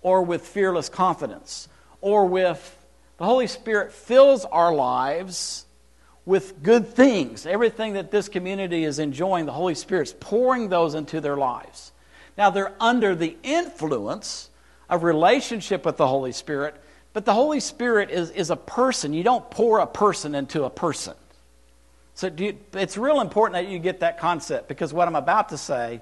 or 0.00 0.22
with 0.22 0.46
fearless 0.46 0.88
confidence 0.88 1.68
or 2.00 2.26
with 2.26 2.72
the 3.18 3.24
Holy 3.24 3.46
Spirit 3.46 3.92
fills 3.92 4.44
our 4.46 4.74
lives 4.74 5.65
with 6.26 6.62
good 6.62 6.88
things. 6.88 7.46
Everything 7.46 7.94
that 7.94 8.10
this 8.10 8.28
community 8.28 8.84
is 8.84 8.98
enjoying, 8.98 9.46
the 9.46 9.52
Holy 9.52 9.76
Spirit's 9.76 10.14
pouring 10.18 10.68
those 10.68 10.94
into 10.94 11.20
their 11.20 11.36
lives. 11.36 11.92
Now, 12.36 12.50
they're 12.50 12.74
under 12.80 13.14
the 13.14 13.36
influence 13.42 14.50
of 14.90 15.04
relationship 15.04 15.86
with 15.86 15.96
the 15.96 16.06
Holy 16.06 16.32
Spirit, 16.32 16.74
but 17.12 17.24
the 17.24 17.32
Holy 17.32 17.60
Spirit 17.60 18.10
is, 18.10 18.30
is 18.32 18.50
a 18.50 18.56
person. 18.56 19.14
You 19.14 19.22
don't 19.22 19.48
pour 19.50 19.78
a 19.78 19.86
person 19.86 20.34
into 20.34 20.64
a 20.64 20.70
person. 20.70 21.14
So 22.14 22.30
you, 22.36 22.58
it's 22.72 22.96
real 22.96 23.20
important 23.20 23.54
that 23.54 23.70
you 23.70 23.78
get 23.78 24.00
that 24.00 24.18
concept 24.18 24.68
because 24.68 24.92
what 24.92 25.06
I'm 25.06 25.16
about 25.16 25.50
to 25.50 25.58
say 25.58 26.00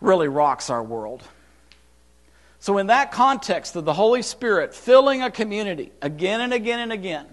really 0.00 0.28
rocks 0.28 0.70
our 0.70 0.82
world. 0.82 1.22
So, 2.60 2.78
in 2.78 2.86
that 2.86 3.10
context 3.10 3.74
of 3.74 3.84
the 3.84 3.92
Holy 3.92 4.22
Spirit 4.22 4.72
filling 4.72 5.20
a 5.20 5.32
community 5.32 5.90
again 6.00 6.40
and 6.40 6.52
again 6.52 6.78
and 6.78 6.92
again, 6.92 7.26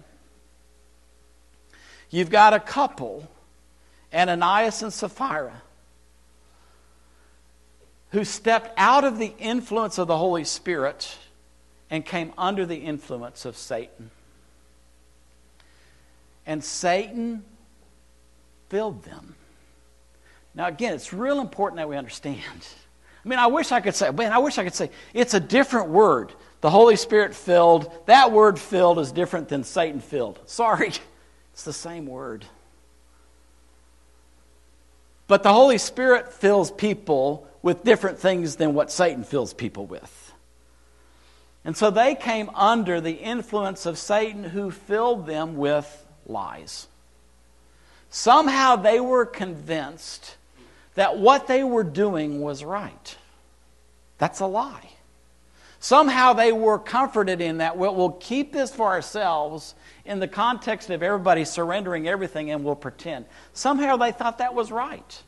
You've 2.09 2.29
got 2.29 2.53
a 2.53 2.59
couple, 2.59 3.29
Ananias 4.13 4.81
and 4.81 4.91
Sapphira, 4.91 5.61
who 8.11 8.23
stepped 8.23 8.71
out 8.77 9.03
of 9.03 9.19
the 9.19 9.33
influence 9.37 9.97
of 9.97 10.07
the 10.07 10.17
Holy 10.17 10.43
Spirit 10.43 11.17
and 11.89 12.05
came 12.05 12.33
under 12.37 12.65
the 12.65 12.77
influence 12.77 13.45
of 13.45 13.55
Satan. 13.55 14.09
And 16.45 16.63
Satan 16.63 17.43
filled 18.69 19.03
them. 19.03 19.35
Now, 20.55 20.67
again, 20.67 20.93
it's 20.93 21.13
real 21.13 21.39
important 21.39 21.77
that 21.77 21.87
we 21.87 21.95
understand. 21.95 22.67
I 23.23 23.29
mean, 23.29 23.37
I 23.37 23.47
wish 23.47 23.71
I 23.71 23.81
could 23.81 23.93
say, 23.93 24.09
man, 24.11 24.31
I 24.31 24.39
wish 24.39 24.57
I 24.57 24.63
could 24.63 24.73
say 24.73 24.89
it's 25.13 25.35
a 25.35 25.39
different 25.39 25.89
word. 25.89 26.33
The 26.61 26.69
Holy 26.69 26.95
Spirit 26.95 27.35
filled, 27.35 27.91
that 28.07 28.31
word 28.31 28.59
filled 28.59 28.97
is 28.97 29.11
different 29.11 29.47
than 29.49 29.63
Satan 29.63 29.99
filled. 29.99 30.39
Sorry. 30.45 30.91
It's 31.59 31.65
the 31.65 31.73
same 31.73 32.05
word. 32.05 32.45
But 35.27 35.43
the 35.43 35.51
Holy 35.51 35.77
Spirit 35.77 36.31
fills 36.31 36.71
people 36.71 37.49
with 37.61 37.83
different 37.83 38.17
things 38.17 38.55
than 38.55 38.73
what 38.73 38.89
Satan 38.89 39.25
fills 39.25 39.53
people 39.53 39.85
with. 39.85 40.33
And 41.65 41.75
so 41.75 41.91
they 41.91 42.15
came 42.15 42.49
under 42.55 43.01
the 43.01 43.11
influence 43.11 43.85
of 43.85 43.97
Satan, 43.97 44.45
who 44.45 44.71
filled 44.71 45.27
them 45.27 45.57
with 45.57 46.07
lies. 46.25 46.87
Somehow 48.09 48.77
they 48.77 49.01
were 49.01 49.25
convinced 49.25 50.37
that 50.95 51.17
what 51.17 51.47
they 51.47 51.65
were 51.65 51.83
doing 51.83 52.39
was 52.39 52.63
right. 52.63 53.17
That's 54.17 54.39
a 54.39 54.47
lie. 54.47 54.91
Somehow 55.79 56.33
they 56.33 56.51
were 56.51 56.77
comforted 56.77 57.39
in 57.39 57.59
that, 57.59 57.77
well, 57.77 58.17
keep 58.19 58.51
this 58.51 58.73
for 58.73 58.87
ourselves 58.87 59.75
in 60.03 60.19
the 60.19 60.27
context 60.27 60.89
of 60.89 61.01
everybody 61.01 61.45
surrendering 61.45 62.07
everything 62.07 62.51
and 62.51 62.65
we'll 62.65 62.75
pretend. 62.75 63.25
Somehow 63.53 63.95
they 63.95 64.11
thought 64.11 64.39
that 64.39 64.53
was 64.53 64.71
right. 64.71 65.23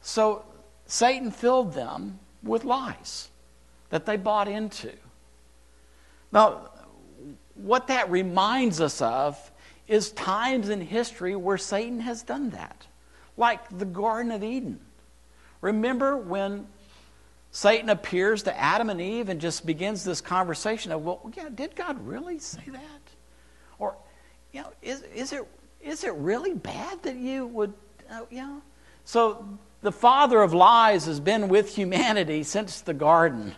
So 0.00 0.44
Satan 0.86 1.30
filled 1.30 1.74
them 1.74 2.18
with 2.42 2.64
lies 2.64 3.28
that 3.90 4.06
they 4.06 4.16
bought 4.16 4.48
into. 4.48 4.92
Now, 6.32 6.70
what 7.54 7.88
that 7.88 8.10
reminds 8.10 8.80
us 8.80 9.02
of 9.02 9.50
is 9.86 10.12
times 10.12 10.70
in 10.70 10.80
history 10.80 11.36
where 11.36 11.58
Satan 11.58 12.00
has 12.00 12.22
done 12.22 12.50
that, 12.50 12.86
like 13.36 13.60
the 13.78 13.84
Garden 13.84 14.32
of 14.32 14.42
Eden. 14.42 14.80
Remember 15.60 16.16
when 16.16 16.66
Satan 17.54 17.88
appears 17.88 18.42
to 18.42 18.60
Adam 18.60 18.90
and 18.90 19.00
Eve 19.00 19.28
and 19.28 19.40
just 19.40 19.64
begins 19.64 20.02
this 20.02 20.20
conversation 20.20 20.90
of, 20.90 21.04
well, 21.04 21.20
yeah, 21.36 21.48
did 21.54 21.76
God 21.76 22.04
really 22.04 22.40
say 22.40 22.64
that? 22.66 23.00
Or, 23.78 23.94
you 24.52 24.62
know, 24.62 24.72
is, 24.82 25.02
is, 25.14 25.32
it, 25.32 25.46
is 25.80 26.02
it 26.02 26.12
really 26.14 26.54
bad 26.54 27.04
that 27.04 27.14
you 27.14 27.46
would, 27.46 27.72
uh, 28.10 28.22
you 28.28 28.38
know? 28.38 28.60
So 29.04 29.56
the 29.82 29.92
father 29.92 30.42
of 30.42 30.52
lies 30.52 31.06
has 31.06 31.20
been 31.20 31.46
with 31.46 31.76
humanity 31.76 32.42
since 32.42 32.80
the 32.80 32.92
garden. 32.92 33.54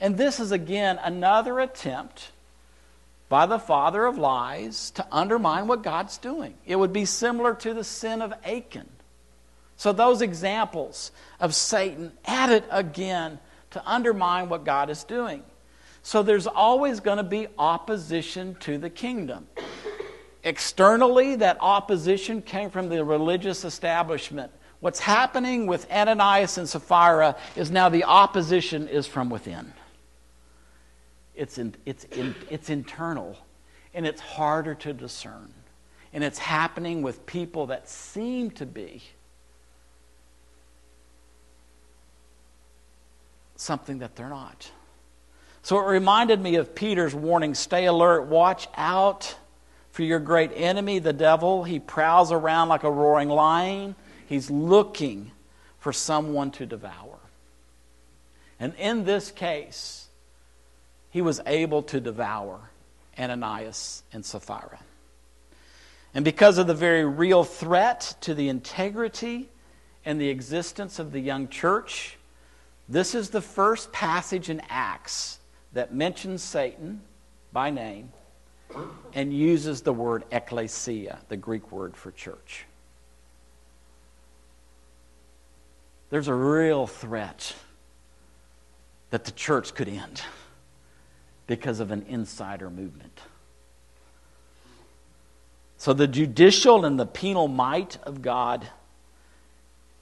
And 0.00 0.16
this 0.16 0.40
is 0.40 0.50
again 0.50 0.98
another 1.04 1.60
attempt 1.60 2.32
by 3.28 3.44
the 3.44 3.58
father 3.58 4.06
of 4.06 4.16
lies 4.16 4.90
to 4.92 5.06
undermine 5.12 5.66
what 5.66 5.82
God's 5.82 6.16
doing. 6.16 6.54
It 6.64 6.76
would 6.76 6.94
be 6.94 7.04
similar 7.04 7.54
to 7.56 7.74
the 7.74 7.84
sin 7.84 8.22
of 8.22 8.32
Achan. 8.46 8.88
So, 9.76 9.92
those 9.92 10.22
examples 10.22 11.12
of 11.40 11.54
Satan 11.54 12.12
at 12.24 12.50
it 12.50 12.64
again 12.70 13.38
to 13.70 13.82
undermine 13.84 14.48
what 14.48 14.64
God 14.64 14.88
is 14.88 15.04
doing. 15.04 15.42
So 16.04 16.22
there's 16.22 16.46
always 16.46 17.00
going 17.00 17.16
to 17.16 17.24
be 17.24 17.48
opposition 17.58 18.56
to 18.60 18.76
the 18.76 18.90
kingdom. 18.90 19.48
Externally, 20.44 21.36
that 21.36 21.56
opposition 21.60 22.42
came 22.42 22.68
from 22.68 22.90
the 22.90 23.02
religious 23.02 23.64
establishment. 23.64 24.52
What's 24.80 25.00
happening 25.00 25.66
with 25.66 25.90
Ananias 25.90 26.58
and 26.58 26.68
Sapphira 26.68 27.36
is 27.56 27.70
now 27.70 27.88
the 27.88 28.04
opposition 28.04 28.86
is 28.86 29.06
from 29.06 29.30
within. 29.30 29.72
It's, 31.34 31.56
in, 31.56 31.74
it's, 31.86 32.04
in, 32.04 32.34
it's 32.50 32.68
internal, 32.68 33.38
and 33.94 34.06
it's 34.06 34.20
harder 34.20 34.74
to 34.74 34.92
discern. 34.92 35.54
And 36.12 36.22
it's 36.22 36.38
happening 36.38 37.00
with 37.00 37.24
people 37.24 37.68
that 37.68 37.88
seem 37.88 38.50
to 38.52 38.66
be 38.66 39.02
something 43.56 43.98
that 43.98 44.16
they're 44.16 44.28
not. 44.28 44.70
So 45.62 45.78
it 45.78 45.86
reminded 45.86 46.40
me 46.40 46.56
of 46.56 46.74
Peter's 46.74 47.14
warning 47.14 47.54
stay 47.54 47.86
alert, 47.86 48.26
watch 48.26 48.68
out 48.76 49.36
for 49.92 50.02
your 50.02 50.18
great 50.18 50.50
enemy, 50.54 50.98
the 50.98 51.12
devil. 51.12 51.64
He 51.64 51.78
prowls 51.78 52.32
around 52.32 52.68
like 52.68 52.82
a 52.82 52.90
roaring 52.90 53.28
lion, 53.28 53.94
he's 54.26 54.50
looking 54.50 55.30
for 55.78 55.92
someone 55.92 56.50
to 56.52 56.66
devour. 56.66 57.18
And 58.58 58.74
in 58.78 59.04
this 59.04 59.30
case, 59.30 60.08
he 61.10 61.22
was 61.22 61.40
able 61.46 61.82
to 61.84 62.00
devour 62.00 62.58
Ananias 63.18 64.02
and 64.12 64.24
Sapphira. 64.24 64.78
And 66.14 66.24
because 66.24 66.58
of 66.58 66.66
the 66.66 66.74
very 66.74 67.04
real 67.04 67.44
threat 67.44 68.16
to 68.22 68.34
the 68.34 68.48
integrity 68.48 69.48
and 70.04 70.20
the 70.20 70.28
existence 70.28 70.98
of 70.98 71.12
the 71.12 71.20
young 71.20 71.48
church, 71.48 72.16
this 72.88 73.14
is 73.14 73.30
the 73.30 73.40
first 73.40 73.92
passage 73.92 74.50
in 74.50 74.60
Acts 74.68 75.38
that 75.72 75.94
mentions 75.94 76.42
Satan 76.42 77.00
by 77.52 77.70
name 77.70 78.12
and 79.12 79.32
uses 79.32 79.82
the 79.82 79.92
word 79.92 80.24
ecclesia, 80.30 81.20
the 81.28 81.36
Greek 81.36 81.70
word 81.70 81.96
for 81.96 82.10
church. 82.10 82.66
there's 86.14 86.28
a 86.28 86.34
real 86.34 86.86
threat 86.86 87.56
that 89.10 89.24
the 89.24 89.32
church 89.32 89.74
could 89.74 89.88
end 89.88 90.22
because 91.48 91.80
of 91.80 91.90
an 91.90 92.04
insider 92.08 92.70
movement. 92.70 93.20
So 95.76 95.92
the 95.92 96.06
judicial 96.06 96.84
and 96.84 97.00
the 97.00 97.04
penal 97.04 97.48
might 97.48 97.98
of 98.04 98.22
God 98.22 98.64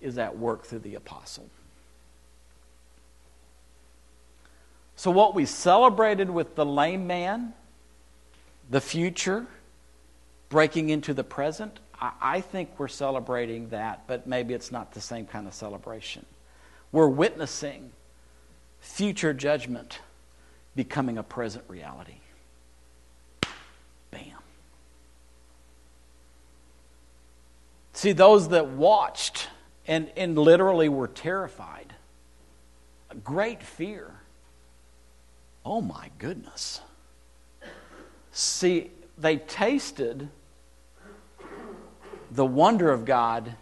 is 0.03 0.19
at 0.19 0.37
work 0.37 0.67
through 0.67 0.81
the 0.81 0.97
apostle. 0.97 1.49
So, 5.03 5.11
what 5.11 5.35
we 5.35 5.47
celebrated 5.47 6.31
with 6.31 6.55
the 6.55 6.65
lame 6.65 7.09
man, 7.09 7.55
the 8.71 8.81
future, 8.81 9.47
breaking 10.49 10.91
into 10.91 11.13
the 11.13 11.25
present, 11.25 11.81
I, 12.01 12.13
I 12.21 12.41
think 12.41 12.71
we're 12.79 12.87
celebrating 12.87 13.71
that, 13.71 14.07
but 14.07 14.29
maybe 14.29 14.55
it's 14.55 14.71
not 14.71 14.93
the 14.95 15.01
same 15.01 15.27
kind 15.27 15.49
of 15.49 15.55
celebration. 15.55 16.25
We're 16.93 17.09
witnessing 17.09 17.91
future 18.79 19.35
judgment 19.35 19.99
becoming 20.77 21.19
a 21.19 21.25
present 21.25 21.65
reality. 21.67 22.19
Bam. 24.13 24.39
See, 27.93 28.13
those 28.13 28.51
that 28.51 28.69
watched 28.69 29.49
and, 29.89 30.13
and 30.17 30.39
literally 30.39 30.89
were 30.89 31.09
terrified, 31.09 31.93
great 33.25 33.65
fear. 33.65 34.15
Oh 35.65 35.81
my 35.81 36.11
goodness. 36.19 36.81
See, 38.33 38.91
they 39.19 39.37
tasted 39.37 40.29
the 42.31 42.47
wonder 42.47 42.91
of 42.91 43.05
God, 43.05 43.55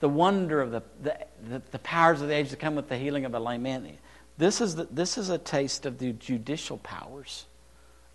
the 0.00 0.08
wonder 0.08 0.60
of 0.60 0.70
the, 0.70 0.82
the, 1.02 1.62
the, 1.70 1.78
powers 1.78 2.20
of 2.20 2.28
the 2.28 2.34
age 2.34 2.50
to 2.50 2.56
come 2.56 2.74
with 2.74 2.88
the 2.88 2.98
healing 2.98 3.24
of 3.24 3.34
a 3.34 3.40
lame 3.40 3.62
man. 3.62 3.98
This 4.36 4.60
is, 4.60 4.76
the, 4.76 4.84
this 4.90 5.18
is 5.18 5.30
a 5.30 5.38
taste 5.38 5.86
of 5.86 5.98
the 5.98 6.12
judicial 6.12 6.78
powers 6.78 7.46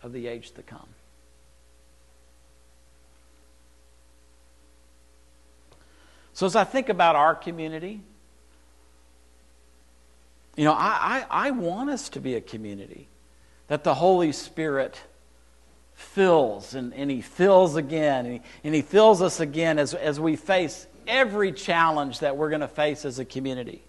of 0.01 0.13
the 0.13 0.27
age 0.27 0.51
to 0.51 0.61
come. 0.61 0.87
So, 6.33 6.45
as 6.45 6.55
I 6.55 6.63
think 6.63 6.89
about 6.89 7.15
our 7.15 7.35
community, 7.35 8.01
you 10.55 10.65
know, 10.65 10.73
I, 10.73 11.25
I, 11.29 11.47
I 11.47 11.51
want 11.51 11.89
us 11.89 12.09
to 12.09 12.19
be 12.19 12.35
a 12.35 12.41
community 12.41 13.07
that 13.67 13.83
the 13.83 13.93
Holy 13.93 14.31
Spirit 14.31 15.01
fills 15.93 16.75
and, 16.75 16.93
and 16.93 17.09
He 17.09 17.21
fills 17.21 17.75
again 17.75 18.25
and 18.25 18.33
he, 18.35 18.41
and 18.63 18.75
he 18.75 18.81
fills 18.81 19.21
us 19.21 19.39
again 19.39 19.79
as, 19.79 19.93
as 19.93 20.19
we 20.19 20.35
face 20.35 20.87
every 21.07 21.51
challenge 21.51 22.19
that 22.19 22.37
we're 22.37 22.49
going 22.49 22.61
to 22.61 22.67
face 22.67 23.05
as 23.05 23.19
a 23.19 23.25
community. 23.25 23.83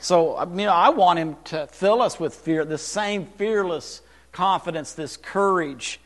So, 0.00 0.40
you 0.50 0.66
know, 0.66 0.72
I 0.72 0.90
want 0.90 1.18
Him 1.18 1.36
to 1.44 1.66
fill 1.66 2.02
us 2.02 2.20
with 2.20 2.34
fear, 2.34 2.64
the 2.64 2.78
same 2.78 3.26
fearless 3.26 4.02
confidence, 4.32 4.92
this 4.92 5.16
courage 5.16 6.00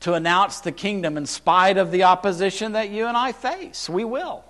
to 0.00 0.14
announce 0.14 0.60
the 0.60 0.72
kingdom 0.72 1.16
in 1.16 1.26
spite 1.26 1.78
of 1.78 1.90
the 1.90 2.04
opposition 2.04 2.72
that 2.72 2.90
you 2.90 3.06
and 3.06 3.16
I 3.16 3.32
face. 3.32 3.88
We 3.88 4.04
will. 4.04 4.44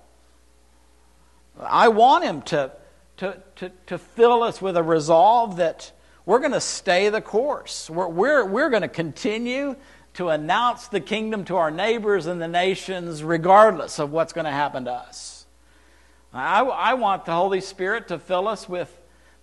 I 1.59 1.87
want 1.87 2.23
Him 2.23 2.41
to, 2.43 2.71
to, 3.17 3.41
to, 3.57 3.71
to 3.87 3.97
fill 3.97 4.43
us 4.43 4.61
with 4.61 4.77
a 4.77 4.83
resolve 4.83 5.57
that 5.57 5.91
we're 6.25 6.39
going 6.39 6.51
to 6.51 6.61
stay 6.61 7.09
the 7.09 7.21
course. 7.21 7.89
We're, 7.89 8.07
we're, 8.07 8.45
we're 8.45 8.69
going 8.69 8.81
to 8.81 8.87
continue 8.87 9.75
to 10.15 10.29
announce 10.29 10.87
the 10.87 10.99
kingdom 10.99 11.45
to 11.45 11.55
our 11.57 11.71
neighbors 11.71 12.25
and 12.25 12.41
the 12.41 12.47
nations, 12.47 13.23
regardless 13.23 13.99
of 13.99 14.11
what's 14.11 14.33
going 14.33 14.45
to 14.45 14.51
happen 14.51 14.85
to 14.85 14.91
us. 14.91 15.45
I, 16.33 16.61
I 16.61 16.93
want 16.95 17.25
the 17.25 17.33
Holy 17.33 17.61
Spirit 17.61 18.09
to 18.09 18.19
fill 18.19 18.47
us 18.47 18.67
with 18.67 18.93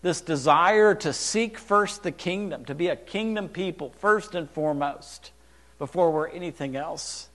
this 0.02 0.20
desire 0.20 0.94
to 0.96 1.12
seek 1.12 1.58
first 1.58 2.02
the 2.02 2.12
kingdom, 2.12 2.64
to 2.66 2.74
be 2.74 2.88
a 2.88 2.96
kingdom 2.96 3.48
people 3.48 3.90
first 3.98 4.34
and 4.34 4.50
foremost, 4.50 5.32
before 5.78 6.10
we're 6.12 6.28
anything 6.28 6.76
else. 6.76 7.28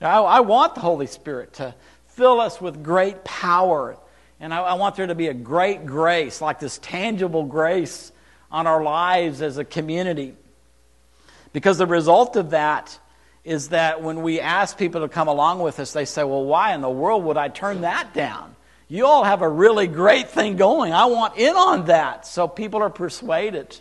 Now, 0.00 0.24
I, 0.24 0.38
I 0.38 0.40
want 0.40 0.74
the 0.74 0.80
Holy 0.80 1.06
Spirit 1.06 1.52
to 1.54 1.74
fill 2.06 2.40
us 2.40 2.60
with 2.60 2.82
great 2.82 3.24
power 3.24 3.98
and 4.40 4.52
I, 4.52 4.60
I, 4.60 4.74
want 4.74 4.96
there 4.96 5.06
to 5.06 5.14
be 5.14 5.28
a 5.28 5.34
great 5.34 5.86
grace, 5.86 6.40
like 6.40 6.60
this 6.60 6.78
tangible 6.78 7.44
grace 7.44 8.12
on 8.50 8.66
our 8.66 8.82
lives 8.82 9.40
as 9.42 9.58
a 9.58 9.64
community. 9.64 10.34
Because 11.52 11.78
the 11.78 11.86
result 11.86 12.36
of 12.36 12.50
that 12.50 12.98
is 13.44 13.70
that 13.70 14.02
when 14.02 14.22
we 14.22 14.40
ask 14.40 14.76
people 14.76 15.00
to 15.00 15.08
come 15.08 15.28
along 15.28 15.60
with 15.60 15.80
us, 15.80 15.92
they 15.92 16.04
say, 16.04 16.22
Well, 16.22 16.44
why 16.44 16.74
in 16.74 16.80
the 16.80 16.90
world 16.90 17.24
would 17.24 17.36
I 17.36 17.48
turn 17.48 17.82
that 17.82 18.12
down? 18.12 18.54
You 18.88 19.06
all 19.06 19.24
have 19.24 19.42
a 19.42 19.48
really 19.48 19.86
great 19.86 20.28
thing 20.28 20.56
going. 20.56 20.92
I 20.92 21.06
want 21.06 21.36
in 21.38 21.56
on 21.56 21.86
that. 21.86 22.26
So 22.26 22.46
people 22.46 22.82
are 22.82 22.90
persuaded 22.90 23.76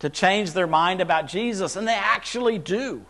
to 0.00 0.10
change 0.10 0.52
their 0.52 0.66
mind 0.66 1.00
about 1.00 1.26
Jesus, 1.26 1.74
and 1.74 1.88
they 1.88 1.94
actually 1.94 2.58
do. 2.58 3.04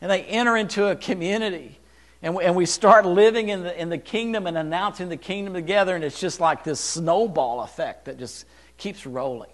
And 0.00 0.10
they 0.10 0.22
enter 0.22 0.56
into 0.56 0.86
a 0.86 0.96
community 0.96 1.78
and 2.22 2.36
we, 2.36 2.44
and 2.44 2.54
we 2.54 2.66
start 2.66 3.04
living 3.04 3.48
in 3.48 3.64
the, 3.64 3.80
in 3.80 3.88
the 3.88 3.98
kingdom 3.98 4.46
and 4.46 4.56
announcing 4.56 5.08
the 5.08 5.16
kingdom 5.16 5.54
together, 5.54 5.94
and 5.94 6.04
it's 6.04 6.20
just 6.20 6.40
like 6.40 6.62
this 6.62 6.78
snowball 6.78 7.62
effect 7.62 8.04
that 8.04 8.18
just 8.18 8.46
keeps 8.76 9.04
rolling. 9.06 9.50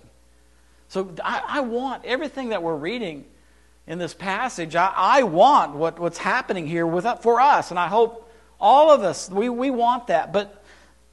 So 0.88 1.14
I, 1.24 1.42
I 1.46 1.60
want 1.60 2.04
everything 2.04 2.50
that 2.50 2.62
we're 2.62 2.76
reading 2.76 3.24
in 3.86 3.98
this 3.98 4.12
passage, 4.12 4.76
I, 4.76 4.92
I 4.94 5.22
want 5.22 5.74
what, 5.74 5.98
what's 5.98 6.18
happening 6.18 6.66
here 6.66 6.86
with, 6.86 7.06
for 7.22 7.40
us, 7.40 7.70
and 7.70 7.80
I 7.80 7.88
hope 7.88 8.30
all 8.60 8.90
of 8.90 9.02
us, 9.02 9.30
we, 9.30 9.48
we 9.48 9.70
want 9.70 10.08
that. 10.08 10.30
But, 10.30 10.62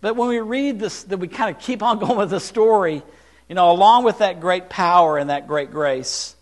but 0.01 0.17
when 0.17 0.27
we 0.27 0.39
read 0.39 0.77
this, 0.77 1.03
that 1.03 1.17
we 1.17 1.29
kind 1.29 1.55
of 1.55 1.61
keep 1.61 1.81
on 1.81 1.99
going 1.99 2.17
with 2.17 2.31
the 2.31 2.41
story, 2.41 3.01
you 3.47 3.55
know, 3.55 3.71
along 3.71 4.03
with 4.03 4.17
that 4.17 4.41
great 4.41 4.69
power 4.69 5.17
and 5.17 5.29
that 5.29 5.47
great 5.47 5.71
grace, 5.71 6.35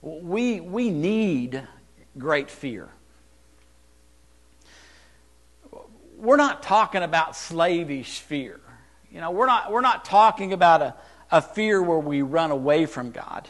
we, 0.00 0.60
we 0.60 0.90
need 0.90 1.62
great 2.16 2.50
fear. 2.50 2.88
We're 6.18 6.36
not 6.36 6.62
talking 6.62 7.02
about 7.02 7.36
slavish 7.36 8.20
fear. 8.20 8.60
You 9.10 9.20
know, 9.20 9.30
we're 9.30 9.46
not, 9.46 9.70
we're 9.72 9.80
not 9.80 10.04
talking 10.04 10.52
about 10.52 10.82
a, 10.82 10.94
a 11.30 11.40
fear 11.40 11.82
where 11.82 11.98
we 11.98 12.22
run 12.22 12.50
away 12.50 12.86
from 12.86 13.10
God. 13.10 13.48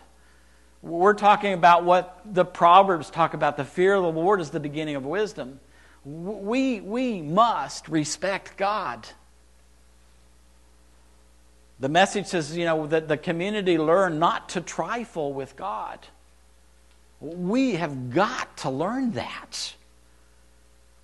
We're 0.83 1.15
talking 1.15 1.55
about 1.55 1.85
what 1.85 2.21
the 2.25 2.45
Proverbs 2.45 3.11
talk 3.11 3.35
about. 3.35 3.57
The 3.57 3.65
fear 3.65 3.95
of 3.95 4.03
the 4.03 4.13
Lord 4.21 4.41
is 4.41 4.51
the 4.51 4.61
beginning 4.61 4.95
of 4.95 5.05
wisdom. 5.05 5.59
We, 6.05 6.81
we 6.81 7.21
must 7.21 7.89
respect 7.89 8.57
God. 8.57 9.09
The 11.81 11.89
message 11.89 12.27
says, 12.27 12.57
you 12.57 12.65
know, 12.65 12.87
that 12.87 13.09
the 13.09 13.17
community 13.17 13.79
learn 13.79 14.19
not 14.19 14.51
to 14.51 14.61
trifle 14.61 15.33
with 15.33 15.57
God. 15.57 15.99
We 17.21 17.75
have 17.75 18.11
got 18.11 18.57
to 18.59 18.71
learn 18.71 19.13
that. 19.13 19.75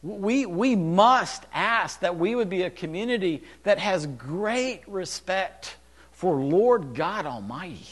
We, 0.05 0.45
we 0.45 0.77
must 0.77 1.45
ask 1.55 2.01
that 2.01 2.19
we 2.19 2.35
would 2.35 2.51
be 2.51 2.63
a 2.63 2.71
community 2.71 3.43
that 3.63 3.79
has 3.79 4.07
great 4.07 4.83
respect 4.87 5.77
for 6.13 6.37
Lord 6.37 6.95
God 6.95 7.25
Almighty. 7.25 7.87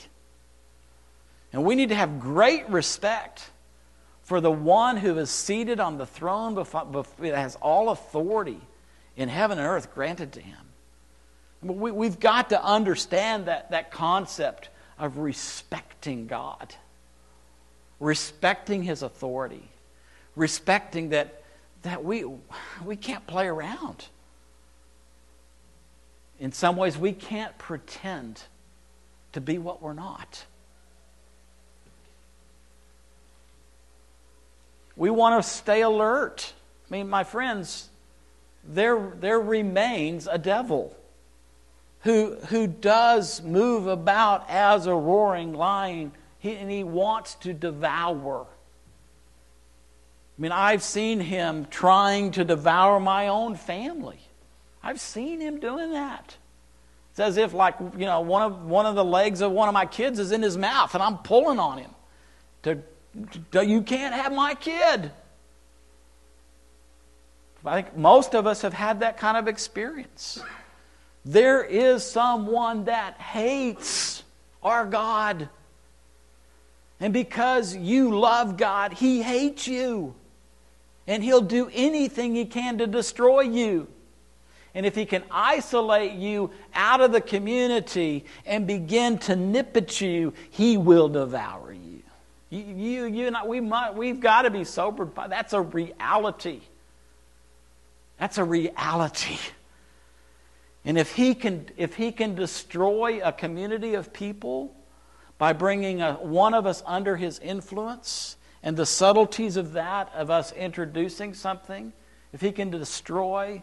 And 1.54 1.64
we 1.64 1.74
need 1.74 1.88
to 1.88 1.94
have 1.94 2.20
great 2.20 2.68
respect 2.68 3.48
for 4.24 4.42
the 4.42 4.50
one 4.50 4.98
who 4.98 5.16
is 5.16 5.30
seated 5.30 5.80
on 5.80 5.96
the 5.96 6.04
throne 6.04 6.54
that 6.54 7.34
has 7.34 7.56
all 7.56 7.88
authority 7.88 8.60
in 9.16 9.30
heaven 9.30 9.58
and 9.58 9.66
earth 9.66 9.94
granted 9.94 10.32
to 10.32 10.40
him. 10.40 10.58
We, 11.62 11.92
we've 11.92 12.20
got 12.20 12.50
to 12.50 12.62
understand 12.62 13.46
that, 13.46 13.70
that 13.70 13.90
concept 13.90 14.68
of 14.98 15.16
respecting 15.16 16.26
God, 16.26 16.74
respecting 18.00 18.82
his 18.82 19.02
authority, 19.02 19.70
respecting 20.36 21.08
that 21.10 21.41
that 21.82 22.04
we, 22.04 22.24
we 22.84 22.96
can't 22.96 23.26
play 23.26 23.46
around. 23.46 24.06
In 26.38 26.52
some 26.52 26.76
ways, 26.76 26.96
we 26.96 27.12
can't 27.12 27.56
pretend 27.58 28.42
to 29.32 29.40
be 29.40 29.58
what 29.58 29.82
we're 29.82 29.92
not. 29.92 30.44
We 34.96 35.10
want 35.10 35.42
to 35.42 35.48
stay 35.48 35.82
alert. 35.82 36.52
I 36.88 36.92
mean, 36.92 37.08
my 37.08 37.24
friends, 37.24 37.88
there, 38.64 39.12
there 39.20 39.40
remains 39.40 40.26
a 40.26 40.38
devil 40.38 40.96
who, 42.00 42.36
who 42.48 42.66
does 42.66 43.42
move 43.42 43.86
about 43.86 44.48
as 44.50 44.86
a 44.86 44.94
roaring 44.94 45.54
lion, 45.54 46.12
he, 46.38 46.56
and 46.56 46.70
he 46.70 46.84
wants 46.84 47.34
to 47.36 47.52
devour. 47.52 48.46
I 50.42 50.44
mean, 50.44 50.50
I've 50.50 50.82
seen 50.82 51.20
him 51.20 51.68
trying 51.70 52.32
to 52.32 52.44
devour 52.44 52.98
my 52.98 53.28
own 53.28 53.54
family. 53.54 54.18
I've 54.82 55.00
seen 55.00 55.40
him 55.40 55.60
doing 55.60 55.92
that. 55.92 56.36
It's 57.12 57.20
as 57.20 57.36
if, 57.36 57.54
like, 57.54 57.76
you 57.96 58.06
know, 58.06 58.22
one 58.22 58.42
of, 58.42 58.64
one 58.64 58.84
of 58.84 58.96
the 58.96 59.04
legs 59.04 59.40
of 59.40 59.52
one 59.52 59.68
of 59.68 59.72
my 59.72 59.86
kids 59.86 60.18
is 60.18 60.32
in 60.32 60.42
his 60.42 60.58
mouth, 60.58 60.94
and 60.94 61.02
I'm 61.02 61.18
pulling 61.18 61.60
on 61.60 61.78
him. 61.78 61.90
To, 62.64 62.82
to, 63.52 63.64
you 63.64 63.82
can't 63.82 64.12
have 64.12 64.32
my 64.32 64.56
kid. 64.56 65.12
I 67.64 67.80
think 67.80 67.96
most 67.96 68.34
of 68.34 68.44
us 68.44 68.62
have 68.62 68.72
had 68.72 68.98
that 68.98 69.18
kind 69.18 69.36
of 69.36 69.46
experience. 69.46 70.42
There 71.24 71.62
is 71.62 72.02
someone 72.02 72.86
that 72.86 73.14
hates 73.20 74.24
our 74.60 74.86
God. 74.86 75.48
And 76.98 77.12
because 77.12 77.76
you 77.76 78.18
love 78.18 78.56
God, 78.56 78.92
He 78.92 79.22
hates 79.22 79.68
you. 79.68 80.16
And 81.06 81.22
He'll 81.22 81.40
do 81.40 81.70
anything 81.72 82.34
He 82.34 82.44
can 82.44 82.78
to 82.78 82.86
destroy 82.86 83.40
you. 83.40 83.88
And 84.74 84.86
if 84.86 84.94
He 84.94 85.04
can 85.04 85.24
isolate 85.30 86.12
you 86.12 86.50
out 86.74 87.00
of 87.00 87.12
the 87.12 87.20
community 87.20 88.24
and 88.46 88.66
begin 88.66 89.18
to 89.18 89.36
nip 89.36 89.76
at 89.76 90.00
you, 90.00 90.32
He 90.50 90.76
will 90.76 91.08
devour 91.08 91.72
you. 91.72 92.02
You, 92.50 92.64
you, 92.64 93.04
you 93.06 93.26
and 93.26 93.36
I, 93.36 93.46
we 93.46 93.60
might, 93.60 93.94
we've 93.94 94.20
got 94.20 94.42
to 94.42 94.50
be 94.50 94.64
sobered 94.64 95.14
by 95.14 95.26
that's 95.26 95.54
a 95.54 95.62
reality. 95.62 96.60
That's 98.18 98.36
a 98.36 98.44
reality. 98.44 99.38
And 100.84 100.98
if 100.98 101.12
he 101.12 101.34
can, 101.34 101.66
if 101.76 101.94
he 101.94 102.12
can 102.12 102.34
destroy 102.34 103.20
a 103.24 103.32
community 103.32 103.94
of 103.94 104.12
people 104.12 104.74
by 105.38 105.52
bringing 105.52 106.02
a, 106.02 106.14
one 106.14 106.54
of 106.54 106.66
us 106.66 106.82
under 106.84 107.16
his 107.16 107.38
influence 107.38 108.36
and 108.62 108.76
the 108.76 108.86
subtleties 108.86 109.56
of 109.56 109.72
that, 109.72 110.12
of 110.14 110.30
us 110.30 110.52
introducing 110.52 111.34
something, 111.34 111.92
if 112.32 112.40
he 112.40 112.52
can 112.52 112.70
destroy 112.70 113.62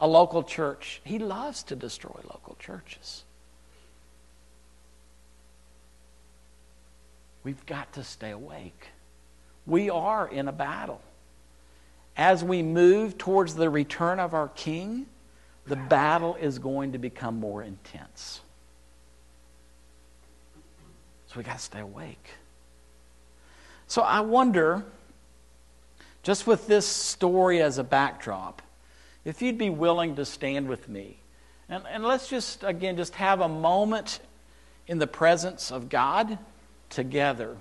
a 0.00 0.08
local 0.08 0.42
church, 0.42 1.00
he 1.04 1.18
loves 1.18 1.62
to 1.64 1.76
destroy 1.76 2.20
local 2.24 2.56
churches. 2.58 3.24
We've 7.44 7.64
got 7.66 7.92
to 7.92 8.02
stay 8.02 8.30
awake. 8.30 8.88
We 9.66 9.90
are 9.90 10.26
in 10.26 10.48
a 10.48 10.52
battle. 10.52 11.00
As 12.16 12.42
we 12.42 12.62
move 12.62 13.18
towards 13.18 13.54
the 13.54 13.68
return 13.70 14.18
of 14.18 14.34
our 14.34 14.48
King, 14.48 15.06
the 15.66 15.76
battle 15.76 16.34
is 16.36 16.58
going 16.58 16.92
to 16.92 16.98
become 16.98 17.38
more 17.38 17.62
intense. 17.62 18.40
So 21.28 21.36
we 21.36 21.42
got 21.42 21.58
to 21.58 21.62
stay 21.62 21.80
awake. 21.80 22.30
So 23.86 24.02
I 24.02 24.20
wonder, 24.20 24.84
just 26.22 26.46
with 26.46 26.66
this 26.66 26.86
story 26.86 27.60
as 27.62 27.78
a 27.78 27.84
backdrop, 27.84 28.62
if 29.24 29.40
you'd 29.42 29.58
be 29.58 29.70
willing 29.70 30.16
to 30.16 30.24
stand 30.24 30.68
with 30.68 30.88
me. 30.88 31.18
And, 31.68 31.84
and 31.90 32.04
let's 32.04 32.28
just, 32.28 32.62
again, 32.62 32.96
just 32.96 33.14
have 33.14 33.40
a 33.40 33.48
moment 33.48 34.20
in 34.86 34.98
the 34.98 35.06
presence 35.06 35.70
of 35.72 35.88
God 35.88 36.38
together. 36.90 37.56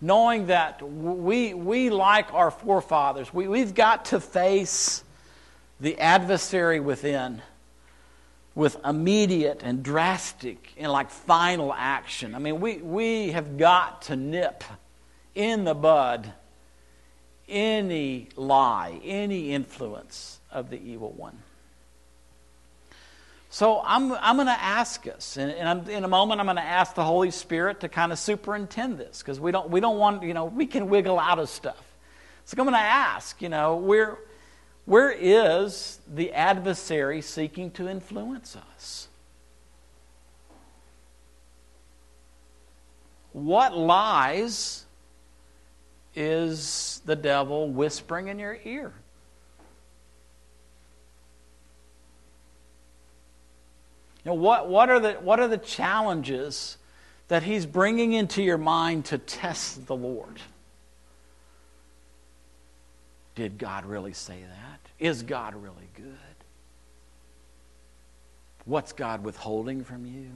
Knowing 0.00 0.46
that 0.46 0.82
we, 0.82 1.54
we 1.54 1.90
like 1.90 2.32
our 2.34 2.50
forefathers, 2.50 3.32
we, 3.32 3.48
we've 3.48 3.74
got 3.74 4.06
to 4.06 4.20
face 4.20 5.02
the 5.80 5.98
adversary 5.98 6.80
within 6.80 7.42
with 8.56 8.78
immediate 8.84 9.60
and 9.62 9.82
drastic 9.82 10.72
and 10.78 10.90
like 10.90 11.10
final 11.10 11.72
action. 11.72 12.34
I 12.34 12.38
mean, 12.38 12.58
we, 12.58 12.78
we 12.78 13.30
have 13.32 13.58
got 13.58 14.02
to 14.02 14.16
nip 14.16 14.64
in 15.34 15.64
the 15.64 15.74
bud 15.74 16.32
any 17.48 18.28
lie, 18.34 18.98
any 19.04 19.52
influence 19.52 20.40
of 20.50 20.70
the 20.70 20.80
evil 20.82 21.12
one. 21.12 21.38
So 23.50 23.82
I'm, 23.84 24.12
I'm 24.12 24.36
going 24.36 24.48
to 24.48 24.52
ask 24.52 25.06
us, 25.06 25.36
and, 25.36 25.52
and 25.52 25.88
in 25.88 26.04
a 26.04 26.08
moment 26.08 26.40
I'm 26.40 26.46
going 26.46 26.56
to 26.56 26.62
ask 26.62 26.94
the 26.94 27.04
Holy 27.04 27.30
Spirit 27.30 27.80
to 27.80 27.90
kind 27.90 28.10
of 28.10 28.18
superintend 28.18 28.98
this 28.98 29.18
because 29.18 29.38
we 29.38 29.52
don't, 29.52 29.70
we 29.70 29.80
don't 29.80 29.98
want, 29.98 30.22
you 30.22 30.34
know, 30.34 30.46
we 30.46 30.66
can 30.66 30.88
wiggle 30.88 31.18
out 31.18 31.38
of 31.38 31.50
stuff. 31.50 31.82
So 32.46 32.54
I'm 32.58 32.64
going 32.64 32.74
to 32.74 32.78
ask, 32.78 33.40
you 33.42 33.50
know, 33.50 33.76
where, 33.76 34.18
where 34.86 35.10
is 35.10 35.98
the 36.12 36.32
adversary 36.32 37.20
seeking 37.20 37.72
to 37.72 37.88
influence 37.88 38.56
us? 38.56 39.08
What 43.32 43.76
lies 43.76 44.86
is 46.14 47.02
the 47.04 47.16
devil 47.16 47.68
whispering 47.68 48.28
in 48.28 48.38
your 48.38 48.58
ear? 48.64 48.92
You 54.24 54.30
know, 54.30 54.34
what, 54.34 54.68
what, 54.68 54.88
are 54.88 55.00
the, 55.00 55.12
what 55.14 55.38
are 55.40 55.48
the 55.48 55.58
challenges 55.58 56.78
that 57.28 57.42
he's 57.42 57.66
bringing 57.66 58.12
into 58.12 58.42
your 58.42 58.58
mind 58.58 59.04
to 59.06 59.18
test 59.18 59.86
the 59.86 59.96
Lord? 59.96 60.40
Did 63.36 63.58
God 63.58 63.84
really 63.84 64.14
say 64.14 64.40
that? 64.40 64.80
Is 64.98 65.22
God 65.22 65.54
really 65.54 65.88
good? 65.94 66.16
What's 68.64 68.92
God 68.92 69.22
withholding 69.22 69.84
from 69.84 70.06
you? 70.06 70.30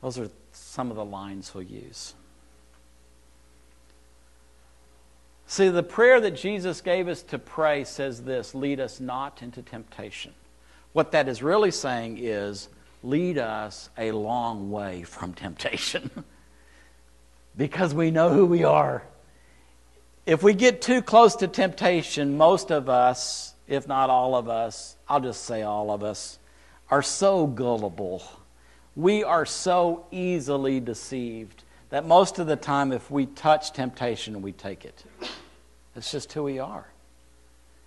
Those 0.00 0.18
are 0.18 0.30
some 0.52 0.90
of 0.90 0.96
the 0.96 1.04
lines 1.04 1.50
he'll 1.50 1.60
use. 1.60 2.14
See, 5.46 5.68
the 5.68 5.82
prayer 5.82 6.20
that 6.20 6.36
Jesus 6.36 6.80
gave 6.80 7.08
us 7.08 7.22
to 7.24 7.38
pray 7.38 7.82
says 7.82 8.22
this 8.22 8.54
lead 8.54 8.78
us 8.78 9.00
not 9.00 9.42
into 9.42 9.60
temptation. 9.60 10.32
What 10.92 11.10
that 11.12 11.28
is 11.28 11.42
really 11.42 11.72
saying 11.72 12.18
is 12.18 12.68
lead 13.02 13.38
us 13.38 13.90
a 13.98 14.12
long 14.12 14.70
way 14.70 15.02
from 15.02 15.34
temptation 15.34 16.24
because 17.56 17.92
we 17.92 18.12
know 18.12 18.30
who 18.30 18.46
we 18.46 18.62
are 18.62 19.02
if 20.26 20.42
we 20.42 20.54
get 20.54 20.82
too 20.82 21.02
close 21.02 21.36
to 21.36 21.48
temptation, 21.48 22.36
most 22.36 22.70
of 22.70 22.88
us, 22.88 23.54
if 23.66 23.88
not 23.88 24.10
all 24.10 24.34
of 24.34 24.48
us, 24.48 24.96
I'll 25.08 25.20
just 25.20 25.44
say 25.44 25.62
all 25.62 25.90
of 25.90 26.02
us, 26.02 26.38
are 26.90 27.02
so 27.02 27.46
gullible. 27.46 28.22
We 28.96 29.24
are 29.24 29.46
so 29.46 30.06
easily 30.10 30.80
deceived 30.80 31.64
that 31.90 32.06
most 32.06 32.38
of 32.38 32.46
the 32.46 32.56
time, 32.56 32.92
if 32.92 33.10
we 33.10 33.26
touch 33.26 33.72
temptation, 33.72 34.42
we 34.42 34.52
take 34.52 34.84
it. 34.84 35.04
It's 35.96 36.10
just 36.10 36.32
who 36.32 36.44
we 36.44 36.58
are. 36.58 36.86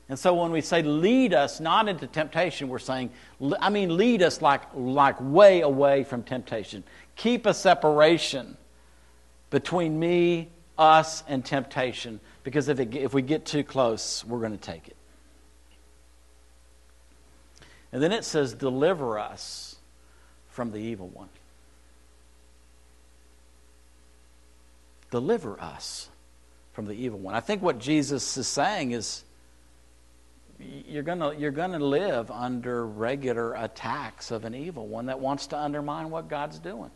And 0.09 0.19
so 0.19 0.33
when 0.33 0.51
we 0.51 0.61
say 0.61 0.81
lead 0.81 1.33
us 1.33 1.59
not 1.59 1.87
into 1.87 2.07
temptation, 2.07 2.67
we're 2.67 2.79
saying, 2.79 3.09
I 3.59 3.69
mean, 3.69 3.95
lead 3.95 4.21
us 4.21 4.41
like, 4.41 4.61
like 4.73 5.15
way 5.19 5.61
away 5.61 6.03
from 6.03 6.23
temptation. 6.23 6.83
Keep 7.15 7.45
a 7.45 7.53
separation 7.53 8.57
between 9.49 9.97
me 9.99 10.49
us 10.77 11.23
and 11.27 11.43
temptation 11.45 12.19
because 12.43 12.67
if, 12.67 12.79
it, 12.79 12.95
if 12.95 13.13
we 13.13 13.21
get 13.21 13.45
too 13.45 13.63
close, 13.63 14.25
we're 14.25 14.39
going 14.39 14.51
to 14.51 14.57
take 14.57 14.87
it. 14.87 14.95
And 17.91 18.01
then 18.01 18.11
it 18.11 18.25
says, 18.25 18.53
deliver 18.53 19.19
us 19.19 19.75
from 20.49 20.71
the 20.71 20.79
evil 20.79 21.07
one. 21.07 21.29
Deliver 25.11 25.61
us 25.61 26.09
from 26.73 26.85
the 26.87 26.93
evil 26.93 27.19
one. 27.19 27.35
I 27.35 27.39
think 27.39 27.61
what 27.61 27.77
Jesus 27.77 28.35
is 28.35 28.47
saying 28.47 28.91
is 28.91 29.23
you're 30.59 31.03
going 31.03 31.39
you're 31.39 31.51
going 31.51 31.71
to 31.71 31.85
live 31.85 32.31
under 32.31 32.85
regular 32.85 33.53
attacks 33.53 34.31
of 34.31 34.43
an 34.43 34.55
evil 34.55 34.87
one 34.87 35.07
that 35.07 35.19
wants 35.19 35.47
to 35.47 35.57
undermine 35.57 36.09
what 36.09 36.29
God's 36.29 36.57
doing. 36.57 36.91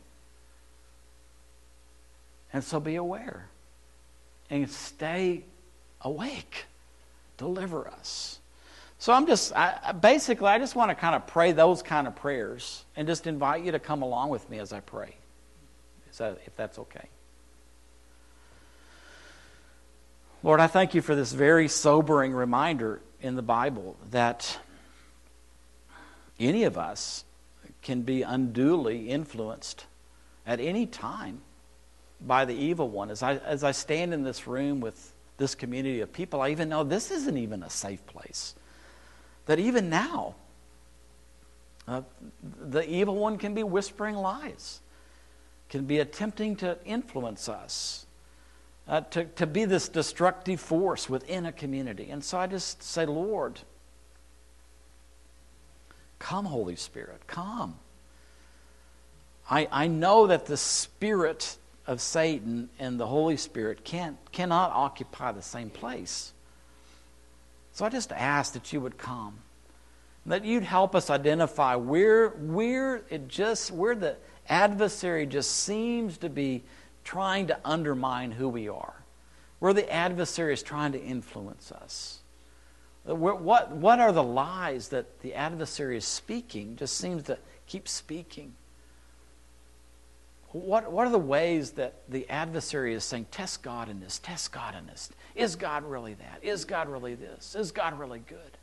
And 2.53 2.63
so 2.63 2.79
be 2.79 2.95
aware 2.95 3.49
and 4.49 4.69
stay 4.69 5.43
awake. 6.01 6.65
Deliver 7.37 7.87
us. 7.87 8.39
So 8.99 9.13
I'm 9.13 9.27
just, 9.27 9.55
I, 9.55 9.91
basically, 9.91 10.47
I 10.47 10.57
just 10.57 10.75
want 10.75 10.89
to 10.89 10.95
kind 10.95 11.15
of 11.15 11.27
pray 11.27 11.51
those 11.51 11.83
kind 11.83 12.07
of 12.07 12.15
prayers 12.15 12.83
and 12.95 13.07
just 13.07 13.27
invite 13.27 13.63
you 13.63 13.71
to 13.73 13.79
come 13.79 14.01
along 14.01 14.29
with 14.29 14.49
me 14.49 14.59
as 14.59 14.73
I 14.73 14.79
pray, 14.79 15.15
that, 16.17 16.39
if 16.45 16.55
that's 16.55 16.79
okay. 16.79 17.09
Lord, 20.41 20.59
I 20.59 20.67
thank 20.67 20.95
you 20.95 21.01
for 21.01 21.15
this 21.15 21.31
very 21.31 21.67
sobering 21.67 22.33
reminder 22.33 23.01
in 23.21 23.35
the 23.35 23.41
Bible 23.41 23.97
that 24.11 24.59
any 26.39 26.63
of 26.63 26.77
us 26.77 27.23
can 27.81 28.01
be 28.01 28.21
unduly 28.21 29.09
influenced 29.09 29.85
at 30.45 30.59
any 30.59 30.85
time 30.85 31.41
by 32.21 32.45
the 32.45 32.53
evil 32.53 32.89
one. 32.89 33.11
As 33.11 33.21
I, 33.23 33.35
as 33.37 33.63
I 33.63 33.71
stand 33.71 34.13
in 34.13 34.23
this 34.23 34.47
room 34.47 34.79
with 34.79 35.13
this 35.37 35.55
community 35.55 36.01
of 36.01 36.11
people, 36.11 36.41
I 36.41 36.49
even 36.49 36.69
know 36.69 36.83
this 36.83 37.11
isn't 37.11 37.37
even 37.37 37.63
a 37.63 37.69
safe 37.69 38.05
place. 38.07 38.55
That 39.45 39.59
even 39.59 39.89
now, 39.89 40.35
uh, 41.87 42.01
the 42.59 42.87
evil 42.89 43.15
one 43.15 43.37
can 43.37 43.53
be 43.53 43.63
whispering 43.63 44.15
lies, 44.15 44.81
can 45.69 45.85
be 45.85 45.99
attempting 45.99 46.55
to 46.57 46.77
influence 46.85 47.47
us, 47.47 48.05
uh, 48.87 49.01
to, 49.01 49.25
to 49.25 49.45
be 49.45 49.65
this 49.65 49.87
destructive 49.87 50.59
force 50.59 51.09
within 51.09 51.45
a 51.45 51.51
community. 51.51 52.09
And 52.09 52.23
so 52.23 52.37
I 52.37 52.47
just 52.47 52.81
say, 52.83 53.05
Lord, 53.05 53.59
come, 56.19 56.45
Holy 56.45 56.75
Spirit, 56.75 57.27
come. 57.27 57.75
I, 59.49 59.67
I 59.71 59.87
know 59.87 60.27
that 60.27 60.45
the 60.45 60.57
Spirit 60.57 61.57
of 61.87 62.01
Satan 62.01 62.69
and 62.77 62.99
the 62.99 63.07
Holy 63.07 63.37
Spirit 63.37 63.83
can't, 63.83 64.17
cannot 64.31 64.71
occupy 64.71 65.31
the 65.31 65.41
same 65.41 65.69
place. 65.69 66.33
So 67.71 67.85
I 67.85 67.89
just 67.89 68.11
ask 68.11 68.53
that 68.53 68.73
you 68.73 68.81
would 68.81 68.97
come. 68.97 69.39
that 70.27 70.43
you'd 70.43 70.63
help 70.63 70.93
us 70.93 71.09
identify 71.09 71.75
where, 71.75 72.29
where 72.29 73.01
it 73.09 73.27
just, 73.29 73.71
where 73.71 73.95
the 73.95 74.17
adversary 74.49 75.25
just 75.25 75.49
seems 75.51 76.17
to 76.17 76.29
be 76.29 76.63
trying 77.03 77.47
to 77.47 77.57
undermine 77.63 78.31
who 78.31 78.49
we 78.49 78.67
are, 78.67 78.93
where 79.59 79.73
the 79.73 79.89
adversary 79.91 80.53
is 80.53 80.61
trying 80.61 80.91
to 80.91 81.01
influence 81.01 81.71
us. 81.71 82.19
What, 83.05 83.71
what 83.71 83.99
are 83.99 84.11
the 84.11 84.23
lies 84.23 84.89
that 84.89 85.21
the 85.21 85.33
adversary 85.33 85.95
is 85.95 86.03
speaking, 86.03 86.75
just 86.75 86.97
seems 86.97 87.23
to 87.23 87.37
keep 87.65 87.87
speaking? 87.87 88.53
What, 90.57 90.91
what 90.91 91.05
are 91.05 91.11
the 91.11 91.19
ways 91.19 91.71
that 91.71 91.93
the 92.09 92.27
adversary 92.29 92.93
is 92.93 93.03
saying, 93.03 93.27
test 93.31 93.61
God 93.61 93.89
in 93.89 93.99
this, 93.99 94.19
test 94.19 94.51
God 94.51 94.75
in 94.75 94.87
this? 94.87 95.09
Is 95.35 95.55
God 95.55 95.83
really 95.83 96.15
that? 96.15 96.39
Is 96.41 96.65
God 96.65 96.89
really 96.89 97.15
this? 97.15 97.55
Is 97.55 97.71
God 97.71 97.99
really 97.99 98.19
good? 98.19 98.57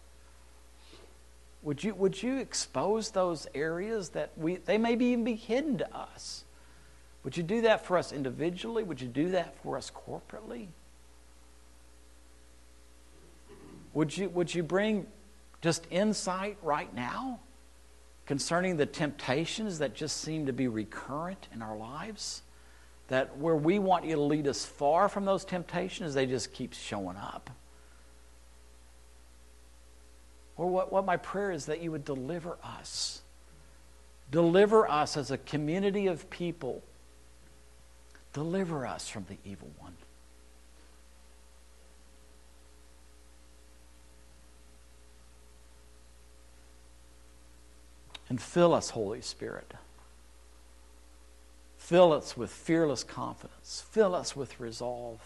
Would 1.63 1.83
you, 1.83 1.95
would 1.95 2.23
you 2.23 2.39
expose 2.39 3.11
those 3.11 3.47
areas 3.55 4.11
that 4.11 4.31
we, 4.37 4.57
they 4.57 4.77
may 4.77 4.97
be 4.97 5.07
even 5.07 5.25
be 5.25 5.35
hidden 5.35 5.79
to 5.79 5.97
us? 5.97 6.45
Would 7.23 7.37
you 7.37 7.43
do 7.43 7.63
that 7.63 7.87
for 7.87 7.97
us 7.97 8.13
individually? 8.13 8.83
Would 8.83 9.01
you 9.01 9.09
do 9.09 9.31
that 9.31 9.57
for 9.63 9.77
us 9.79 9.91
corporately? 9.91 10.67
Would 13.95 14.17
you, 14.17 14.29
would 14.29 14.55
you 14.55 14.63
bring 14.63 15.07
just 15.63 15.87
insight 15.91 16.59
right 16.63 16.93
now 16.95 17.41
concerning 18.27 18.77
the 18.77 18.87
temptations 18.87 19.79
that 19.79 19.95
just 19.95 20.21
seem 20.21 20.47
to 20.47 20.53
be 20.53 20.69
recurrent 20.69 21.49
in 21.53 21.63
our 21.63 21.77
lives? 21.77 22.43
That 23.09 23.37
where 23.37 23.57
we 23.57 23.79
want 23.79 24.05
you 24.05 24.15
to 24.15 24.21
lead 24.21 24.47
us 24.49 24.65
far 24.65 25.09
from 25.09 25.25
those 25.25 25.45
temptations, 25.45 26.15
they 26.15 26.27
just 26.27 26.53
keep 26.53 26.73
showing 26.73 27.17
up. 27.17 27.51
Or 30.57 30.69
what, 30.69 30.93
what 30.93 31.05
my 31.05 31.17
prayer 31.17 31.51
is 31.51 31.67
that 31.67 31.83
you 31.83 31.91
would 31.91 32.05
deliver 32.05 32.57
us. 32.63 33.23
Deliver 34.31 34.89
us 34.89 35.17
as 35.17 35.31
a 35.31 35.39
community 35.39 36.07
of 36.07 36.31
people. 36.31 36.83
Deliver 38.33 38.87
us 38.87 39.09
from 39.09 39.27
the 39.29 39.37
evil 39.49 39.71
one. 39.79 39.95
And 48.29 48.41
fill 48.41 48.73
us, 48.73 48.91
Holy 48.91 49.21
Spirit. 49.21 49.75
Fill 51.77 52.13
us 52.15 52.37
with 52.37 52.51
fearless 52.51 53.05
confidence. 53.05 53.85
Fill 53.91 54.15
us 54.15 54.35
with 54.35 54.59
resolve. 54.59 55.21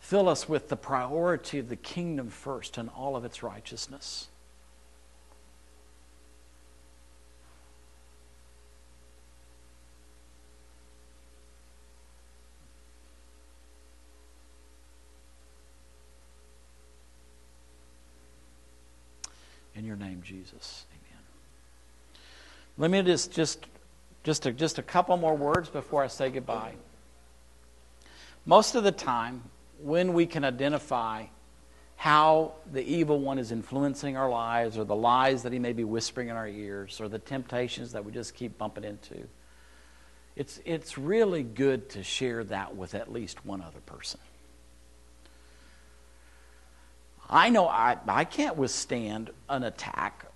Fill 0.00 0.28
us 0.28 0.48
with 0.48 0.68
the 0.68 0.76
priority 0.76 1.60
of 1.60 1.68
the 1.68 1.76
kingdom 1.76 2.28
first 2.28 2.76
and 2.76 2.90
all 2.90 3.14
of 3.14 3.24
its 3.24 3.44
righteousness. 3.44 4.26
In 19.74 19.84
your 19.84 19.96
name, 19.96 20.22
Jesus. 20.22 20.84
Let 22.78 22.90
me 22.90 23.02
just 23.02 23.32
just 23.32 23.66
just 24.24 24.46
a, 24.46 24.52
just 24.52 24.78
a 24.78 24.82
couple 24.82 25.16
more 25.16 25.36
words 25.36 25.68
before 25.68 26.02
I 26.02 26.06
say 26.06 26.30
goodbye. 26.30 26.74
Most 28.46 28.74
of 28.74 28.84
the 28.84 28.92
time, 28.92 29.42
when 29.80 30.12
we 30.12 30.26
can 30.26 30.44
identify 30.44 31.26
how 31.96 32.54
the 32.72 32.82
evil 32.82 33.20
one 33.20 33.38
is 33.38 33.52
influencing 33.52 34.16
our 34.16 34.28
lives, 34.28 34.76
or 34.76 34.84
the 34.84 34.96
lies 34.96 35.42
that 35.44 35.52
he 35.52 35.58
may 35.58 35.72
be 35.72 35.84
whispering 35.84 36.28
in 36.28 36.36
our 36.36 36.48
ears, 36.48 37.00
or 37.00 37.08
the 37.08 37.18
temptations 37.18 37.92
that 37.92 38.04
we 38.04 38.10
just 38.10 38.34
keep 38.34 38.58
bumping 38.58 38.82
into, 38.84 39.28
it's, 40.34 40.60
it's 40.64 40.98
really 40.98 41.42
good 41.42 41.88
to 41.90 42.02
share 42.02 42.42
that 42.44 42.74
with 42.74 42.94
at 42.94 43.12
least 43.12 43.44
one 43.44 43.60
other 43.60 43.80
person. 43.86 44.18
I 47.30 47.50
know 47.50 47.68
I, 47.68 47.98
I 48.08 48.24
can't 48.24 48.56
withstand 48.56 49.30
an 49.48 49.62
attack 49.62 50.26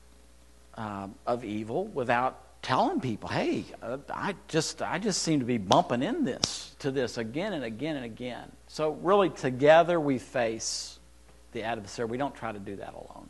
uh, 0.77 1.09
of 1.27 1.45
evil 1.45 1.87
without 1.87 2.63
telling 2.63 3.01
people, 3.01 3.29
hey, 3.29 3.65
uh, 3.83 3.99
I 4.11 4.35
just 4.49 4.83
I 4.83 4.99
just 4.99 5.23
seem 5.23 5.39
to 5.41 5.47
be 5.47 5.59
bumping 5.59 6.03
in 6.03 6.25
this 6.25 6.75
to 6.81 6.91
this 6.91 7.19
again 7.19 7.53
and 7.53 7.65
again 7.65 7.97
and 7.97 8.05
again. 8.05 8.51
So 8.69 8.91
really 9.03 9.31
together 9.31 10.01
we 10.01 10.19
face 10.19 10.99
the 11.53 11.63
adversary. 11.63 12.07
We 12.07 12.19
don't 12.19 12.35
try 12.35 12.53
to 12.53 12.59
do 12.59 12.77
that 12.77 12.95
alone. 12.95 13.29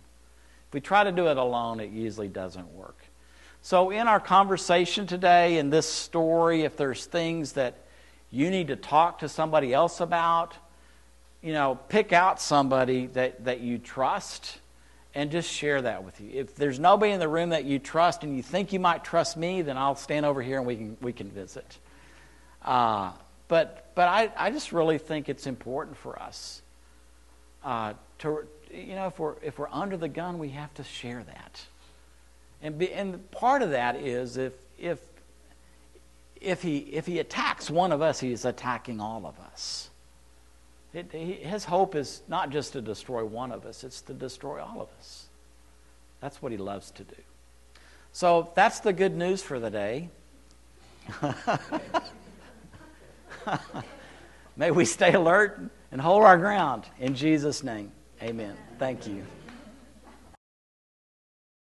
If 0.69 0.75
we 0.75 0.81
try 0.81 1.05
to 1.05 1.13
do 1.13 1.29
it 1.29 1.37
alone, 1.37 1.81
it 1.81 1.91
usually 1.91 2.29
doesn't 2.29 2.73
work. 2.75 2.99
So 3.63 3.91
in 3.91 4.09
our 4.09 4.21
conversation 4.21 5.07
today, 5.07 5.59
in 5.59 5.71
this 5.71 5.89
story, 5.89 6.63
if 6.63 6.77
there's 6.77 7.07
things 7.07 7.53
that 7.53 7.75
you 8.31 8.51
need 8.51 8.69
to 8.69 8.77
talk 8.77 9.19
to 9.21 9.29
somebody 9.29 9.73
else 9.73 10.01
about, 10.01 10.55
you 11.43 11.53
know, 11.53 11.79
pick 11.89 12.13
out 12.13 12.41
somebody 12.41 13.07
that, 13.09 13.45
that 13.45 13.61
you 13.61 13.79
trust 13.79 14.59
and 15.17 15.33
just 15.33 15.51
share 15.51 15.81
that 15.83 16.05
with 16.05 16.21
you. 16.21 16.31
If 16.33 16.55
there's 16.55 16.79
nobody 16.79 17.11
in 17.11 17.19
the 17.19 17.29
room 17.29 17.49
that 17.49 17.65
you 17.65 17.79
trust 17.79 18.23
and 18.23 18.37
you 18.37 18.43
think 18.43 18.73
you 18.73 18.79
might 18.79 19.03
trust 19.03 19.37
me, 19.37 19.63
then 19.63 19.79
I'll 19.79 19.97
stand 19.97 20.27
over 20.27 20.43
here 20.43 20.59
and 20.59 20.67
we 20.67 20.77
can, 20.77 20.97
we 21.01 21.13
can 21.13 21.31
visit. 21.31 21.79
Uh, 22.63 23.13
but 23.49 23.87
but 23.97 24.09
I, 24.09 24.31
I 24.37 24.51
just 24.51 24.73
really 24.73 24.99
think 24.99 25.31
it's 25.31 25.47
important 25.47 25.97
for 25.97 26.21
us 26.21 26.61
uh, 27.65 27.95
to, 28.19 28.47
you 28.71 28.95
know, 28.95 29.07
if 29.07 29.19
we're, 29.19 29.37
if 29.43 29.59
we're 29.59 29.71
under 29.73 29.97
the 29.97 30.09
gun, 30.09 30.39
we 30.39 30.51
have 30.51 30.73
to 30.75 30.85
share 30.85 31.25
that. 31.25 31.63
And, 32.61 32.79
be, 32.79 32.93
and 32.93 33.31
part 33.31 33.63
of 33.63 33.71
that 33.71 33.97
is 33.97 34.37
if, 34.37 34.53
if, 34.79 34.99
if, 36.43 36.61
he, 36.61 36.77
if 36.77 37.07
he 37.07 37.21
attacks 37.21 37.71
one 37.71 37.91
of 37.91 38.03
us, 38.03 38.21
he's 38.21 38.45
attacking 38.45 39.01
all 39.01 39.25
of 39.25 39.41
us. 39.41 39.89
It, 40.95 41.13
his 41.13 41.65
hope 41.65 41.95
is 41.95 42.23
not 42.29 42.51
just 42.51 42.73
to 42.73 42.81
destroy 42.81 43.25
one 43.25 43.53
of 43.53 43.67
us, 43.67 43.85
it's 43.85 44.01
to 44.03 44.15
destroy 44.15 44.61
all 44.63 44.81
of 44.81 44.89
us. 44.99 45.27
That's 46.21 46.41
what 46.41 46.53
he 46.53 46.59
loves 46.59 46.91
to 46.93 47.05
do. 47.05 47.17
So 48.13 48.51
that's 48.55 48.81
the 48.81 48.93
good 48.93 49.15
news 49.15 49.43
for 49.43 49.61
the 49.61 49.71
day. 49.71 50.09
May 54.57 54.71
we 54.71 54.87
stay 54.87 55.13
alert 55.13 55.61
and 55.93 56.01
hold 56.01 56.25
our 56.25 56.39
ground. 56.39 56.85
In 56.99 57.15
Jesus' 57.15 57.63
name, 57.63 57.93
amen. 58.23 58.57
Thank 58.79 59.07
you. 59.07 59.25